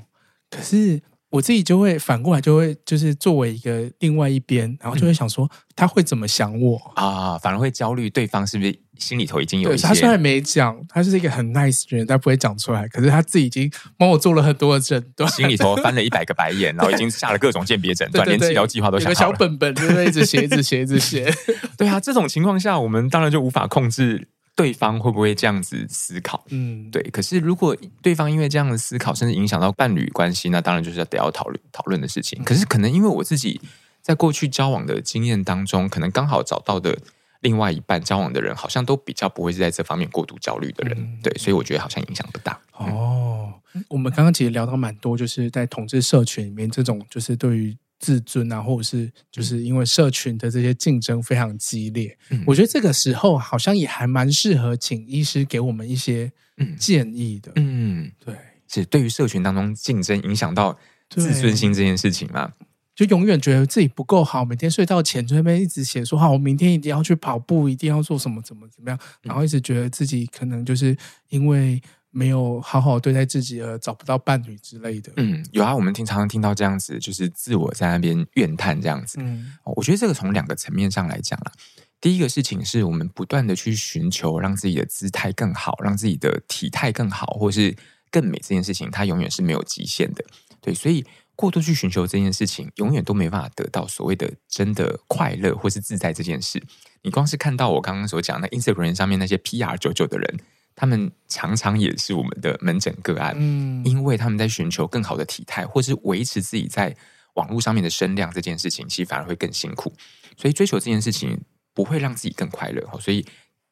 [0.50, 7.38] 可是我自己就会反过来，就会就是作为一个另外一边，然后就会想说，他会怎么想我、嗯、啊？
[7.38, 9.86] 反而会焦虑对方是不是心里头已经有一些。
[9.86, 12.88] 他虽然没讲，他是一个很 nice 的人，但不会讲出来。
[12.88, 19.14] 可是他自己已经帮我做了很多的诊断，心里头翻了一百个白眼， 然后已经下了各种鉴别诊断，连治疗计划都想好了。
[19.14, 21.30] 小本本，就一直写，一直写，一直写。
[21.76, 24.28] 对啊，这种情况下，我们当然就无法控制。
[24.58, 26.44] 对方会不会这样子思考？
[26.48, 27.00] 嗯，对。
[27.12, 32.42] 可是如果对方因为这样的思考，甚至影响到伴侣关系，那当然就是要得要讨论讨论的事情。
[32.42, 33.60] 可是可能因为我自己
[34.02, 36.98] 在过去交往的经验当中，可能刚好找到的
[37.42, 40.98] 另外一半交往的人，好像都比较不会是在这方面过度焦虑的人。
[40.98, 42.58] 嗯、对，所以我觉得好像影响不大。
[42.72, 47.76] 哦，嗯、我们刚刚其实聊到蛮多，就是在同志社群里面，这种就是对于。
[47.98, 56.30] 自尊啊，或者是就是因为社群的这些竞争非常激烈，嗯、我觉得这个时候好像也还蛮适合请医师给我们一些
[56.78, 57.50] 建议的。
[57.56, 58.34] 嗯，对，
[58.68, 60.78] 是对于社群当中竞争影响到
[61.08, 62.52] 自尊心这件事情嘛，
[62.94, 70.96] 就永远觉得自己不够好，每天睡觉前就在那边一直写说好，我明天一定要去跑步，一定要做什么，怎么怎么样，然后一直觉得自己可能就是
[71.30, 71.82] 因为。
[72.10, 75.12] 没有好好对待自己而找不到伴侣之类的。
[75.16, 79.18] 嗯，有啊，我们经常听到这样子，就是自我在那边怨叹这样子。
[79.20, 81.52] 嗯，我觉得这个从两个层面上来讲啦。
[82.00, 87.76] 第一个事情是我们不断的去寻求让自己的姿态更好，让自己的体态更好，或是
[88.10, 90.24] 更美这件事情，它永远是没有极限的。
[90.60, 91.04] 对，所以
[91.34, 96.62] 过度去寻求这件事情，永远都没办法得到所谓的真的快乐或是自在这件事。
[97.02, 100.40] 你光是看到我刚刚所讲的 Instagram 上面那些 PR 九九的人。
[100.80, 106.94] 他们常常也是我们的门诊个案，嗯，因为他们在寻求更好的体态，或是维持自己在
[107.34, 109.92] 网络上面的声量这件事情，其实反而会更辛苦。
[110.36, 111.40] 所以追求这件事情
[111.74, 112.88] 不会让自己更快乐。
[113.00, 113.26] 所以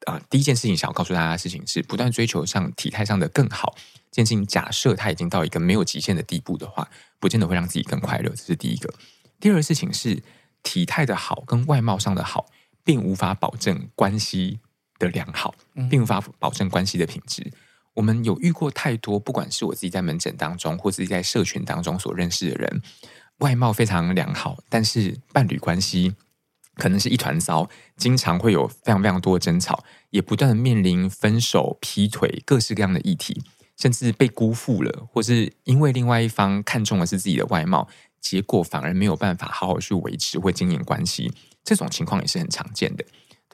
[0.05, 3.73] 啊、呃，第一件事情想要告诉大家的事情是，不断追求上体态上的更好。
[4.11, 6.89] 这件事情假设它已经到一个没有极限的地步的话，
[7.21, 8.29] 不见得会让自己更快乐。
[8.31, 8.93] 这是第一个。
[9.39, 10.21] 第二个事情是，
[10.61, 12.47] 体态的好跟外貌上的好，
[12.83, 14.59] 并无法保证关系
[14.99, 15.53] 的良好，
[15.89, 17.51] 并无法保证关系的品质。
[17.93, 22.81] 我们有遇过太多，不管是我自己在门诊当中，或自己在社群当中所认识的人，
[23.39, 26.15] 外貌非常良好，但是伴侣关系
[26.75, 33.41] 可能是一团糟，经常会有非常非常多的争吵，也不断的面临分手、劈腿各式各样的议题，
[33.75, 37.87] 甚至被辜负了，或是因为另外一方看中的是自己的外貌，
[38.21, 41.33] 结果反而没有办法好好去维持或经营关系，
[41.63, 43.03] 这种情况也是很常见的。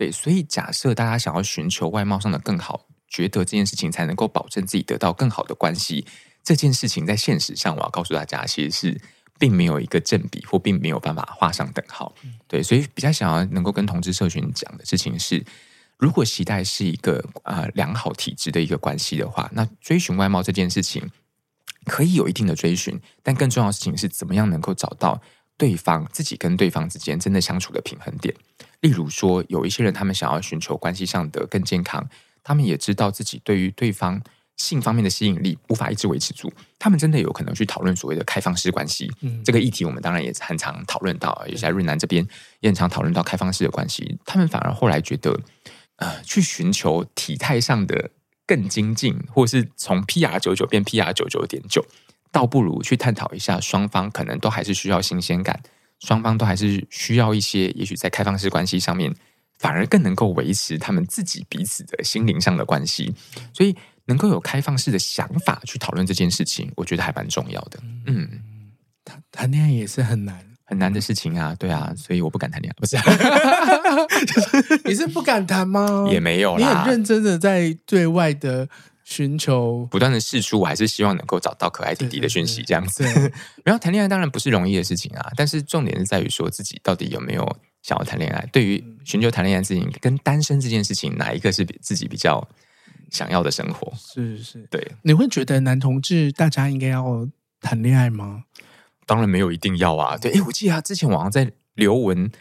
[0.03, 6.05] 对，所以假设大家想要寻求外貌上的更好，觉得这件事情才能够保证自己得到更好的关系，
[6.43, 9.01] 这件事情在现实上，我要告诉大家，其实是
[9.39, 12.13] 并没有一个正比，或并没有办法画上等号。
[12.49, 15.41] 对，所以比较想要能够跟同志社群讲的事情是，
[15.97, 21.09] 如果期待是一个啊、呃、良好体质的一个关系的话，那追寻外貌这件事情
[21.85, 25.21] 可以有一定的追寻，但更重要的事情是怎么样能够找到
[25.55, 28.35] 对方自己跟对方之间真的相处的平衡点。
[28.84, 32.05] 例如说，有一些人他们想要寻求关系上的更健康，
[32.43, 34.21] 他们也知道自己对于对方
[34.57, 39.09] 性方面的吸引力无法一直维持住，他们真的有可能去讨论所谓的开放式关系。
[39.21, 42.27] 嗯，这个议题我们当然也很常讨论到，也在润南这边
[42.59, 44.17] 也很常讨论到开放式的关系。
[44.25, 45.39] 他们反而后来觉得，
[45.95, 48.11] 呃，去寻求体态上的
[48.45, 51.86] 更精进，或是从 PR 九九变 PR 九九点九，
[52.34, 55.63] 倒不如去探讨一下双方可能都还是需要新鲜感。
[56.05, 59.13] 双方都还是需要一些，也许在开放式关系上面，
[59.57, 63.13] 反而更能够维持他们自己彼此的心灵上的关系。
[63.53, 63.73] 所以，
[64.05, 67.79] 能够有开放式的想法去讨论这件事情，我觉得还蛮重要的。
[68.07, 68.27] 嗯，
[69.05, 72.75] 谈谈恋爱也是很难很难的事情啊，对啊，所以我不敢谈恋爱。
[72.75, 72.97] 不是，
[74.83, 76.05] 你是不敢谈吗？
[76.11, 78.67] 也没有啦，你很认真的在对外的。
[79.16, 83.03] 寻求不断的试出，我还是希望能够找到可爱弟弟的讯息，这样子。
[83.64, 88.43] 然后 谈恋爱当然不是容易的事情啊，但是重点是在于说自己到底有没有想要谈恋爱。
[88.51, 92.47] 对于寻求谈恋爱事情跟单身这件事情，哪一个是比自己比较
[93.11, 93.93] 想要的生活？
[93.95, 94.91] 是是，对。
[95.03, 97.30] 你会觉得男同志大家应该要
[97.61, 98.45] 谈恋爱吗？
[99.05, 100.18] 当然没有一定要啊。
[100.18, 102.32] 对，哎，我记得啊，之前网上在刘文。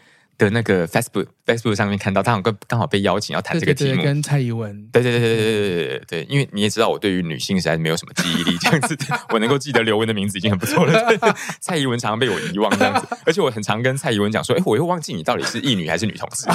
[0.45, 8.97] 的那个 Facebook Facebook 上面看到，他刚刚好被邀请要谈这个题目，对对对，跟蔡宜文，对对对对对对对对对，因为你也知道，我对于女性实在是没有什么记忆力，这样子，
[9.31, 11.17] 我能够记得刘雯的名字已经很不错了。
[11.61, 16.47] 蔡依文常常被我遗忘这样子，而且我很常跟蔡依文讲说，哎，我又忘记你到底是异女还是女同志，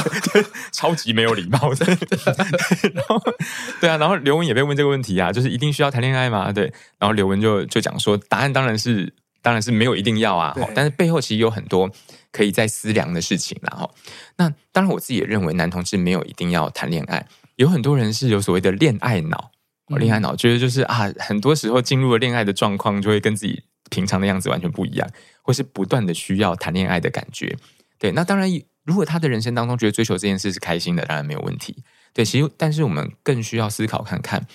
[0.72, 1.86] 超级没有礼貌的。
[2.94, 3.22] 然后，
[3.80, 6.52] 对啊，然后刘雯也被问这个问题啊，就是一定需要谈恋爱吗？
[6.52, 9.14] 对，然后刘雯就就讲说，答案当然是。
[9.40, 11.90] 当然是没有一定要啊，但是背后其实有很多
[12.32, 13.94] 可以再思量的事情，然后
[14.38, 19.52] 那当然我自己也认为男同志没有一定要谈恋爱，有很多人是有所谓的恋爱脑，
[19.98, 25.10] 恋爱脑觉得就是啊，很多时候进入了恋爱的状况就会跟自己平常的样子完全不一样，
[25.42, 27.58] 或是不断的需要谈恋爱的感觉。
[27.98, 28.50] 对，那当然
[28.84, 31.84] 如果他的人生当中觉得追求这件事是开心的，当然没有问题。
[32.14, 34.46] 对，其实但是我们更需要思考看看，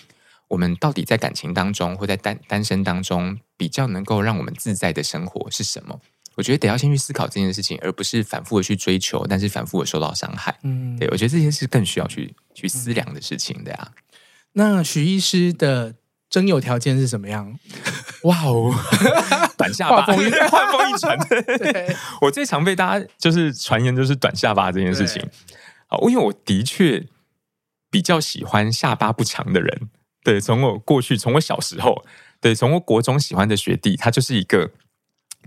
[0.48, 6.00] 我们到底在感情当中或在单单身当中比较能够让我们自在的生活是什么？
[6.34, 10.58] 我觉得得要先去思考这件事情，而不是反复的去追求，但是反复的受到伤害。
[10.62, 13.92] 嗯，对，我觉得这些是更需要去去思量的事情的呀。
[14.54, 15.94] 那许医师的
[16.30, 17.58] 征友条件是什么样？
[18.24, 18.72] 哇哦，
[19.58, 20.30] 短下巴，话锋一
[22.22, 25.22] 我最常被大家就是传言就是短下巴这件事情。
[25.88, 27.06] 啊，因为我的确
[27.90, 29.90] 比较喜欢下巴不长的人。
[30.24, 32.04] 对，从我过去，从我小时候，
[32.40, 34.70] 对，从我国中喜欢的学弟，他就是一个。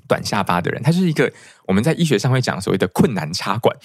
[0.08, 1.32] 短下巴的人，他就是一个
[1.66, 3.76] 我们在医学上会讲所谓的困难插管，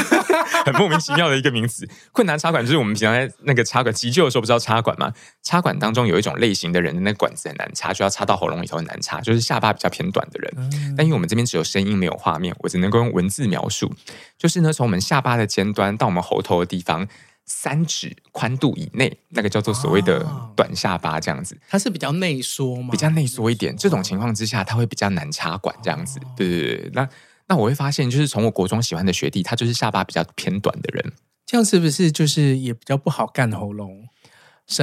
[0.66, 1.88] 很莫名其妙的一个名词。
[2.12, 5.12] 困难插管就是我们平常在那个插管急救的时候，不知道插管吗？
[5.42, 10.52] 插管当中有一种类型的人，那管子很难插，就要插到喉咙里头很难插，就是下巴比较偏短的人。
[10.56, 13.92] 嗯、但因为我们这边只有声音没有画面，我只能够用文字描述。
[14.36, 17.06] 就是呢，从我们下巴的尖端到我们喉头的地方。
[17.52, 20.24] 三指宽度以内，那个叫做所谓的
[20.54, 23.76] 短下巴，这样子，它是比较内缩嘛，比较内缩一点。
[23.76, 26.20] 这种情况之下，它会比较难插管，这样子。
[26.36, 27.08] 对对对，那
[27.48, 31.12] 那我会发现，就是从我国中喜欢的学弟，他就是下巴比较偏短的人，
[31.44, 34.08] 这样是不是就是也比较不好干喉咙？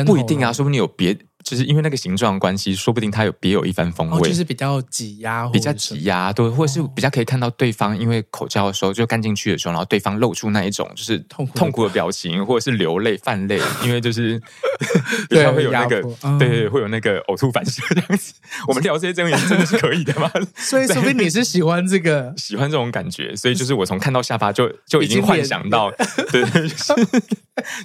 [0.06, 1.18] 不一定啊，说不定有别。
[1.44, 14.42] 就是因为那个形状关系，说不定它有别有一番风味，哦、就是比较挤压，比较挤压，对，或者是比较可以看到对方因为口交的时候就干进去的时候，然后对方露出那一种就是痛苦痛苦的表情， 或者是流泪泛泪，因为就是
[15.30, 18.34] 比较会有那个对，对对，会有那个呕吐反射这样子。
[18.68, 20.30] 我们聊这些这种真的是可以的吗？
[20.58, 25.90] 所以说不定你是喜欢这个，喜欢这种感觉，所以就是我从看到下巴就就已经幻想到，
[26.30, 26.94] 对，就是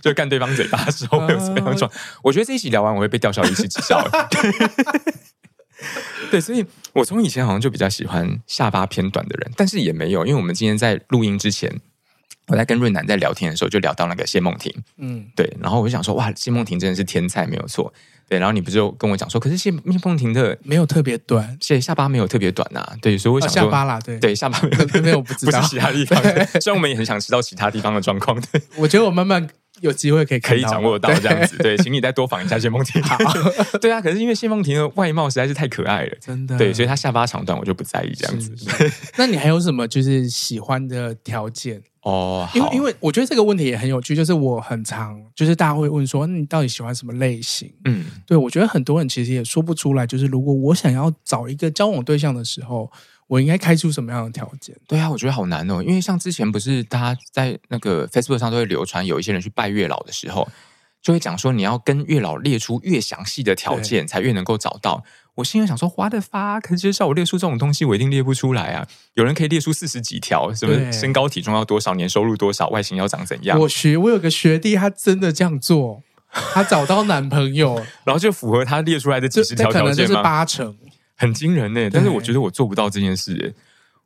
[0.03, 1.88] 就干对方嘴巴的时候会有什么样状。
[2.22, 3.42] 我觉得这一集聊完我会被吊销。
[3.55, 4.28] 是知道的，
[6.30, 11.80] 对，所以我从以前好像就比较喜欢下巴偏短的人，但是也没有，因为我们今天在录音之前，
[12.46, 17.92] 我在跟润南在聊天的时候，就聊到那个谢梦婷，嗯，对，然后我就想说，哇，谢梦婷真的是天才，没有错，
[18.28, 25.61] 对，然后你不就跟我讲说，可是谢谢梦婷的没有特别短，谢下巴没有特别短呐，对，所以我想说、哦、下巴啦，对，对，下巴没有，没有不知道。
[25.61, 26.22] 不是其他地方，
[26.61, 29.48] 虽然我们也很想知道其他地方的状况，对，我觉得我慢慢。
[29.83, 33.03] 有机会可以可以掌握到这样子，对，请你再多访一下谢梦婷。
[33.03, 33.18] 好，
[33.80, 38.55] 对啊，可是因为谢梦婷的外貌实在是太可爱了，真的，对，所以她下巴长短我就不在意这样子。
[39.18, 42.49] 那你还有什么就是喜欢的条件哦？
[42.55, 47.70] 因为因为我觉得这个问题也很有趣，就是我很常就是大家会问说，你到底喜欢什么类型？
[47.85, 52.91] 嗯，对，我觉得很多人其实也说不出来，就是如果我想要找一个交往对象的时候。
[53.33, 54.76] 我应该开出什么样的条件？
[54.87, 55.83] 对啊，我觉得好难哦。
[55.83, 60.47] 因为像之前不是大家在那个 Facebook 上都会流传，有一些人去拜月老的时候，
[61.01, 65.03] 就会讲说你要跟月老列出越详细的条件，才越能够找到。
[65.37, 66.61] 我心里想说，What the fuck？
[66.61, 68.87] 可是叫我列出这种东西，我一定列不出来啊！
[69.14, 73.59] 有人可以列出四十几条，什么身高体重要多少，年收入多少，外形要长怎样？
[73.61, 79.91] 我学我有个学弟，他真的这样做，他找到男朋友， 然后就符合他列出来的几十条条件吗？
[79.91, 80.76] 可能就是八成。
[81.23, 83.55] 很惊人呢，但是我觉得我做不到这件事。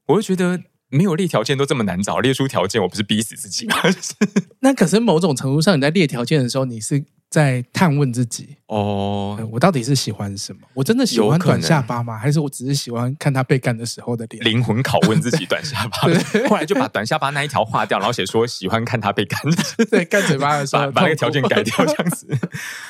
[0.04, 0.60] 我会觉得
[0.90, 3.76] 没有列条件都这么难找，列出条件我不是逼死自己吗？
[4.60, 10.60] 那可是某种程度上，你在列条件的时候，你是在探问自己哦，我到底是喜欢什么？
[10.74, 12.18] 我真的喜欢短下巴吗？
[12.18, 14.44] 还是我只是喜欢看他被干的时候的脸？
[14.44, 16.06] 灵魂拷问自己，短下巴。
[16.06, 19.40] 对 后来就把短下巴那一条划掉，然后写说喜欢看他被干。
[19.90, 22.28] 对，干嘴巴的时候把，把那个条件改掉，这样子。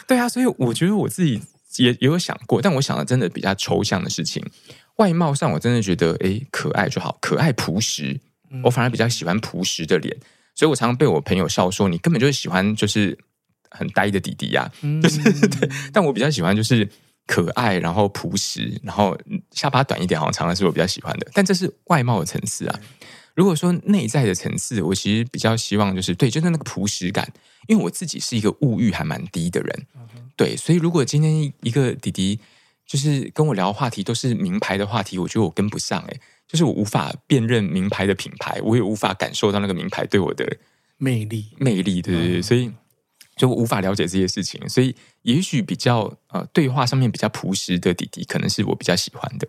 [0.05, 1.41] 对啊，所以我觉得我自己。
[1.79, 4.45] 也也有想过，但我想的真的比较抽象的事情。
[4.97, 8.19] 外貌上，我真的觉得，哎，可爱就好，可爱朴实。
[8.63, 10.17] 我反而比较喜欢朴实的脸，
[10.55, 13.19] 所以我常常被我朋友笑说，你根本就是喜欢就是
[13.71, 15.03] 很呆的弟弟呀、啊。
[15.03, 16.89] 就是 对，但我比较喜欢就是
[17.27, 19.19] 可爱，然后朴实，然后
[19.51, 21.27] 下巴短一点，好像常常是我比较喜欢的。
[21.35, 22.81] 但这是外貌的层次啊。
[23.35, 27.31] 如果说内在的层次，我其实比较希望就是对，就是那个朴实感，
[27.67, 29.87] 因为我自己是一个物欲还蛮低的人。
[30.37, 32.39] 对，所以如果今天一个弟弟
[32.87, 40.59] 就是跟我聊话题都是名牌的话题，我觉得我跟不上哎，就是我无法辨认名牌的品牌，我也无法感受到那个名牌对我的
[40.99, 42.71] 魅力魅力，对对对，所以
[43.35, 49.49] 就无法了解这些事情，所以也许比较呃对话上面比较朴实的弟弟，可能是我比较喜欢的。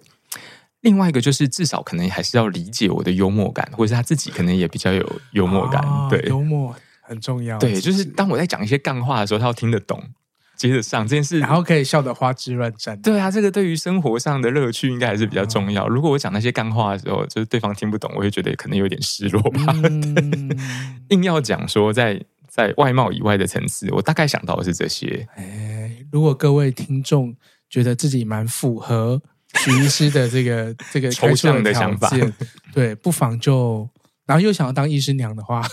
[0.81, 10.01] 另外一个就是至少可能还是要理解我的幽默感，或者是他自己可能也比较有幽默感，哦、对，幽默很重要，对，就是当我在讲一些干话的时候，他要听得懂。
[10.57, 12.99] 接着上这件事，然后可以笑得花枝乱颤。
[13.01, 15.87] 对啊，这个对于生活上的乐趣应该还是比较重要。
[15.87, 19.61] 如果我讲那些干话的时候，就是对方听不懂，我会觉得可能有点失落吧。
[19.83, 20.57] 嗯、
[21.09, 25.27] 硬要讲说在在外貌以外的层次，我大概想到的是这些。
[25.35, 27.35] 哎，如果各位听众
[27.69, 29.21] 觉得自己蛮符合
[29.59, 32.09] 许医师的这个 这个抽象的想法，
[32.73, 33.87] 对，不妨就
[34.25, 35.63] 然后又想要当医师娘的话。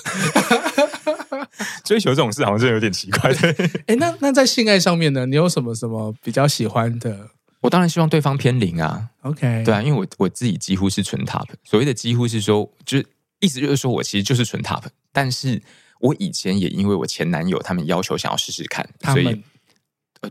[1.84, 3.30] 追求这种事好像真的有点奇怪。
[3.86, 5.26] 哎，那那在性爱上面呢？
[5.26, 7.28] 你有什么什么比较喜欢的？
[7.60, 9.08] 我当然希望对方偏零啊。
[9.22, 11.46] OK，对啊，因为我我自己几乎是纯 top。
[11.64, 13.06] 所谓的几乎是说，就是
[13.40, 14.82] 意思就是说我其实就是纯 top。
[15.12, 15.62] 但是
[16.00, 19.42] 我以前也因为我前男友他们要求想要试试看，所以。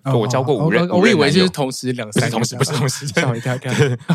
[0.06, 3.56] 我交过五任，我以为就是同时两三， 同时不是同时，吓我一跳。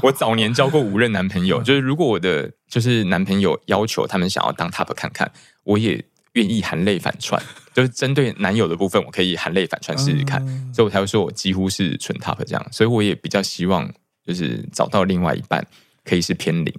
[0.03, 5.31] 我早年交过五任男朋友，就是如果我的就是男朋友要求他们想要当 top 看看，
[5.63, 6.05] 我也
[6.39, 7.43] 愿意含泪反串。
[7.75, 12.69] 就是针对男友的部分，我可以含泪反串试试看，所以我才会说我几乎是纯 top 这样。
[12.73, 13.89] 所以我也比较希望
[14.27, 15.65] 就是找到另外一半
[16.05, 16.73] 可以是偏零。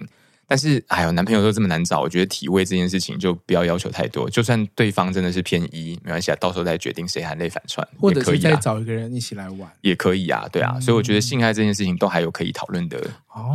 [0.46, 4.28] 但是，哎呦，男朋友都这么难找，我觉得体位这件事情就不要要求太多。
[4.28, 10.72] 就算对方真的是偏一，没关系啊，到时候再决定谁含泪反串，或者是再找一个人一起来玩，也可以啊，对啊。
[10.74, 13.00] 嗯、所以我觉得性爱这件事情都还有可以讨论的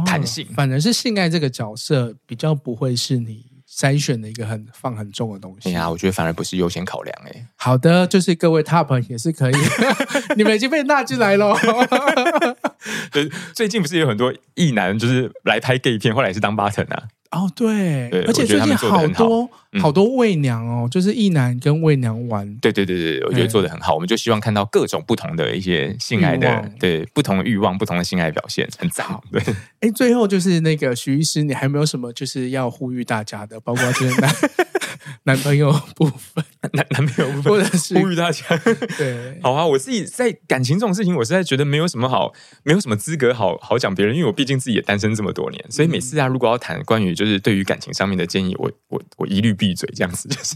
[0.06, 0.46] 弹性。
[0.46, 3.46] 哦、反而是性爱这个角色比较不会是你。
[3.76, 5.70] 筛选的一个很放很重的东西。
[5.70, 7.48] 哎呀，我觉得反而不是优先考量哎、欸。
[7.58, 9.56] 好的，就是各位 top 也是可以，
[10.38, 11.54] 你们已经被纳进来了。
[13.54, 17.04] 最近不是有很多艺男就是来拍 gay 片，后来也是当 button 啊。
[17.32, 19.50] 哦，对，对而且最近好多
[19.80, 22.56] 好多媚娘哦，嗯、就是一男跟媚娘玩。
[22.62, 23.94] 对对对对，我觉得做的很好。
[23.94, 29.06] 我们就希望看到各种不同的一些性爱的，望对不同的欲望、不同的性爱表现，很赞。
[29.06, 29.42] 好对，
[29.82, 33.60] 哎，最后就是那个徐医师，你还有没有什么就是要呼吁大家的？
[33.60, 34.34] 包括就是男
[35.24, 36.44] 男朋友部分，
[36.74, 38.44] 男男朋友部分，或者是呼吁大家。
[38.98, 42.34] 对，好啊，我自己在感情这种事情，我实在觉得没有什么好，
[42.64, 50.56] 没有什么资格好好讲别人，因为我毕竟自己也单身这么多年，所以每次啊，如果要谈关于就是对于感情上面的建议，我我我一律闭嘴，这样子 就是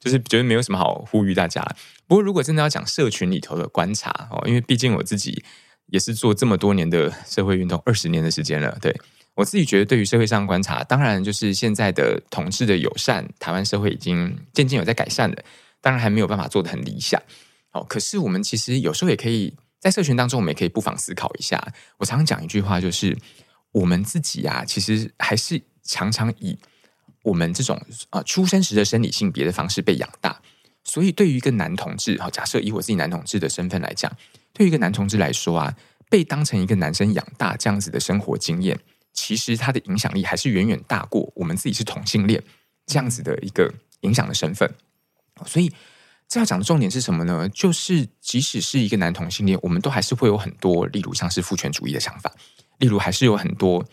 [0.00, 1.62] 就是觉得没有什么好呼吁大家。
[2.06, 5.42] 不过如果真的要讲社群里头的观察哦，因为毕竟我自己
[5.86, 8.94] 也是做这么多年的社会运动，二十年的时间了，对。
[9.36, 15.36] 我自己觉得，对于社会上观察，当然就是现在的同志的友善，台湾社会已经渐渐有在改善了。
[15.80, 17.22] 当然还没有办法做得很理想，
[17.72, 21.62] 哦，可是我们其实有时候也可以在社群当中，我们也可以不妨思考一下。
[21.98, 23.16] 我常常讲一句话，就是
[23.70, 26.58] 我们自己啊，其实还是常常以
[27.22, 27.80] 我们这种
[28.10, 30.40] 啊出生时的生理性别的方式被养大。
[30.82, 34.10] 所以，对于一个男同志，好，假设以我自己男同志的身份来讲，
[34.52, 35.76] 对于一个男同志来说啊，
[36.08, 38.78] 被当成一个男生养大这样子的生活经验。
[39.16, 42.40] 其实它的影响力还是远远大过我们自己是同性恋
[42.86, 44.72] 这样子的一个影响的身份，
[45.44, 45.72] 所以
[46.28, 47.48] 这要讲的重点是什么呢？
[47.48, 52.32] 就是即使是一个男同性恋，我们都还是会有很多，例如像是父权主义的想法，
[52.78, 53.84] 例如还是有很多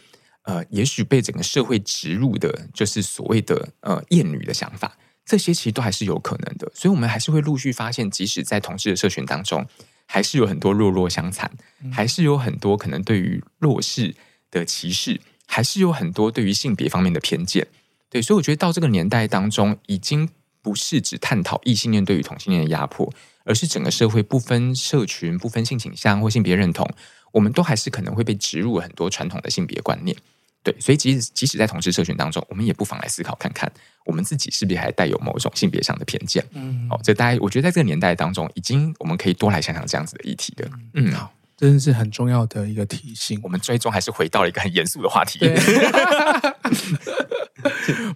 [0.43, 6.69] 呃，也许被整个社会植入的，就是所谓的呃厌女的想法，这些其实都还是有可能的。
[6.76, 9.65] 所以，我们还是会陆续发现，即使在同志的社群当中，
[10.05, 11.49] 还是有很多弱弱相残，
[11.91, 14.13] 还是有很多可能对于弱势。
[14.60, 17.68] 的歧视还是有很多对于性别方面的偏见，
[18.10, 20.30] 对，所以我觉得到这个年代当中，已经
[20.62, 23.12] 不是只探讨异性恋对于同性恋的压迫，
[23.43, 26.88] 而是整个社会不分社群、不分性倾向或性别认同，
[27.32, 30.16] 我们都还是可能会被植入很多传统的性别观念，
[30.64, 33.72] 对，所以即使即使在同志社群当中，我们也不妨来思考看看，
[34.06, 36.43] 我们自己是不是还带有某种性别上的偏见？
[36.54, 41.34] 嗯，好，这大家我觉得在这个年代当中，已经我们可以多来想想这样子的议题的，嗯，好。
[41.58, 43.39] 真的是很重要的一个提醒。
[43.43, 45.39] 我们最终还是回到了一个很严肃的话题。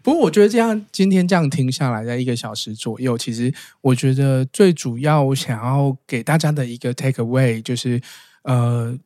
[0.04, 8.02] 不过，我觉得这样今天这样听下来，在一个小时左右，其实我觉得最主要我想要给大家的一个 take away 就是，
[8.44, 8.98] 呃，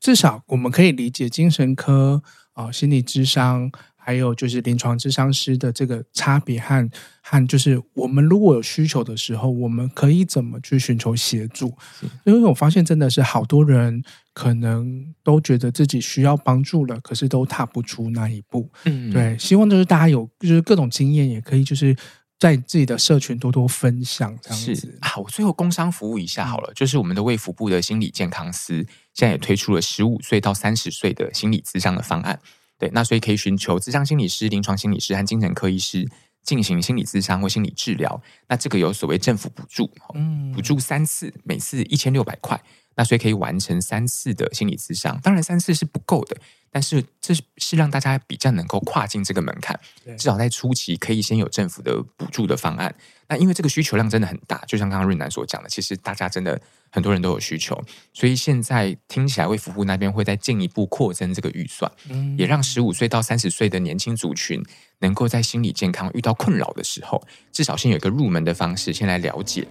[0.00, 2.22] 至少我们可以理解精神科
[2.52, 3.70] 啊、呃，心理智商。
[4.08, 6.90] 还有就是临床咨商师的这个差别和
[7.20, 11.76] 和就是我们如果有需求的时候，我们可以怎么去寻求协助？
[12.24, 14.02] 因为我发现真的是好多人
[14.32, 18.70] 可能都觉得自己需要帮助了，可是都踏不出那一步。
[18.86, 21.94] 嗯，对，希望就是大家有就是各种经验，也可以就是
[22.38, 24.96] 在自己的社群多多分享这样子。
[25.02, 28.76] 啊，我最后工商服务一下好了，就是我们的卫福部的心理健康司
[29.12, 32.40] 现在也推出了十五岁到三十岁的心理咨商的方案。
[32.78, 36.08] 对，那所以可以寻求咨商心理师、临床心理师和精神科医师
[36.44, 38.22] 进行心理咨商或心理治疗。
[38.46, 42.60] 那这个有所谓政府补助，嗯，补助三次，每次一千六百块。
[42.94, 45.20] 那所以可以完成三次的心理咨商。
[45.22, 46.36] 当然三次是不够的，
[46.70, 49.78] 但是这是让大家比较能够跨进这个门槛。
[50.16, 52.94] 至少在初期可以先有政府的补助的方案。
[53.28, 56.60] 那因为这个需求量真的很大，就像刚刚润南所讲的，其实大家真的。
[56.90, 57.78] 很多人都有需求，
[58.12, 64.62] 所以现在听起来卫福部那边会再进一步扩增这个预算，嗯，也让十五岁到三十岁的年轻族群
[65.00, 69.66] 能够在心理健康遇到困扰的时候，至少先有一个入门的方式，先来了解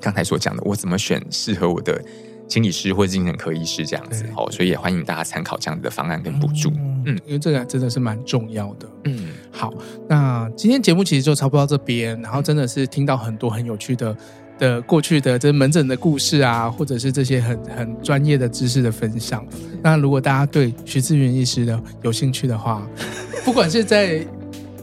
[0.00, 2.04] 刚才所讲的，我怎么选适合我的
[2.48, 4.26] 心理师或者精神科医师这样子。
[4.36, 6.70] 哦，所以也欢迎大家参考这样子的方案跟补助。
[7.04, 8.88] 嗯，因为这个真的是蛮重要的。
[9.04, 9.72] 嗯，好，
[10.08, 14.16] 那今天节目其实就差不多到这边，然后真的是听到很多很有趣的
[14.62, 19.44] 的过去的这门诊的故事啊，或者是这些很很专业的知识的分享。
[19.82, 22.86] 那如果大家对徐志云医师的有兴趣的话，
[23.44, 24.24] 不管是在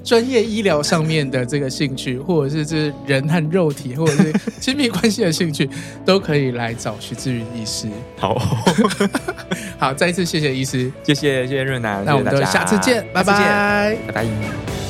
[0.04, 5.70] 专业医疗上面的这个兴趣，或者是这人和肉体，或者是亲密关系的兴趣，
[6.04, 7.88] 都可以来找徐志云医师。
[8.18, 8.38] 好，
[9.80, 14.89] 好，再一次谢谢医师，谢谢谢谢润南，那我们就下次见，拜拜，拜拜。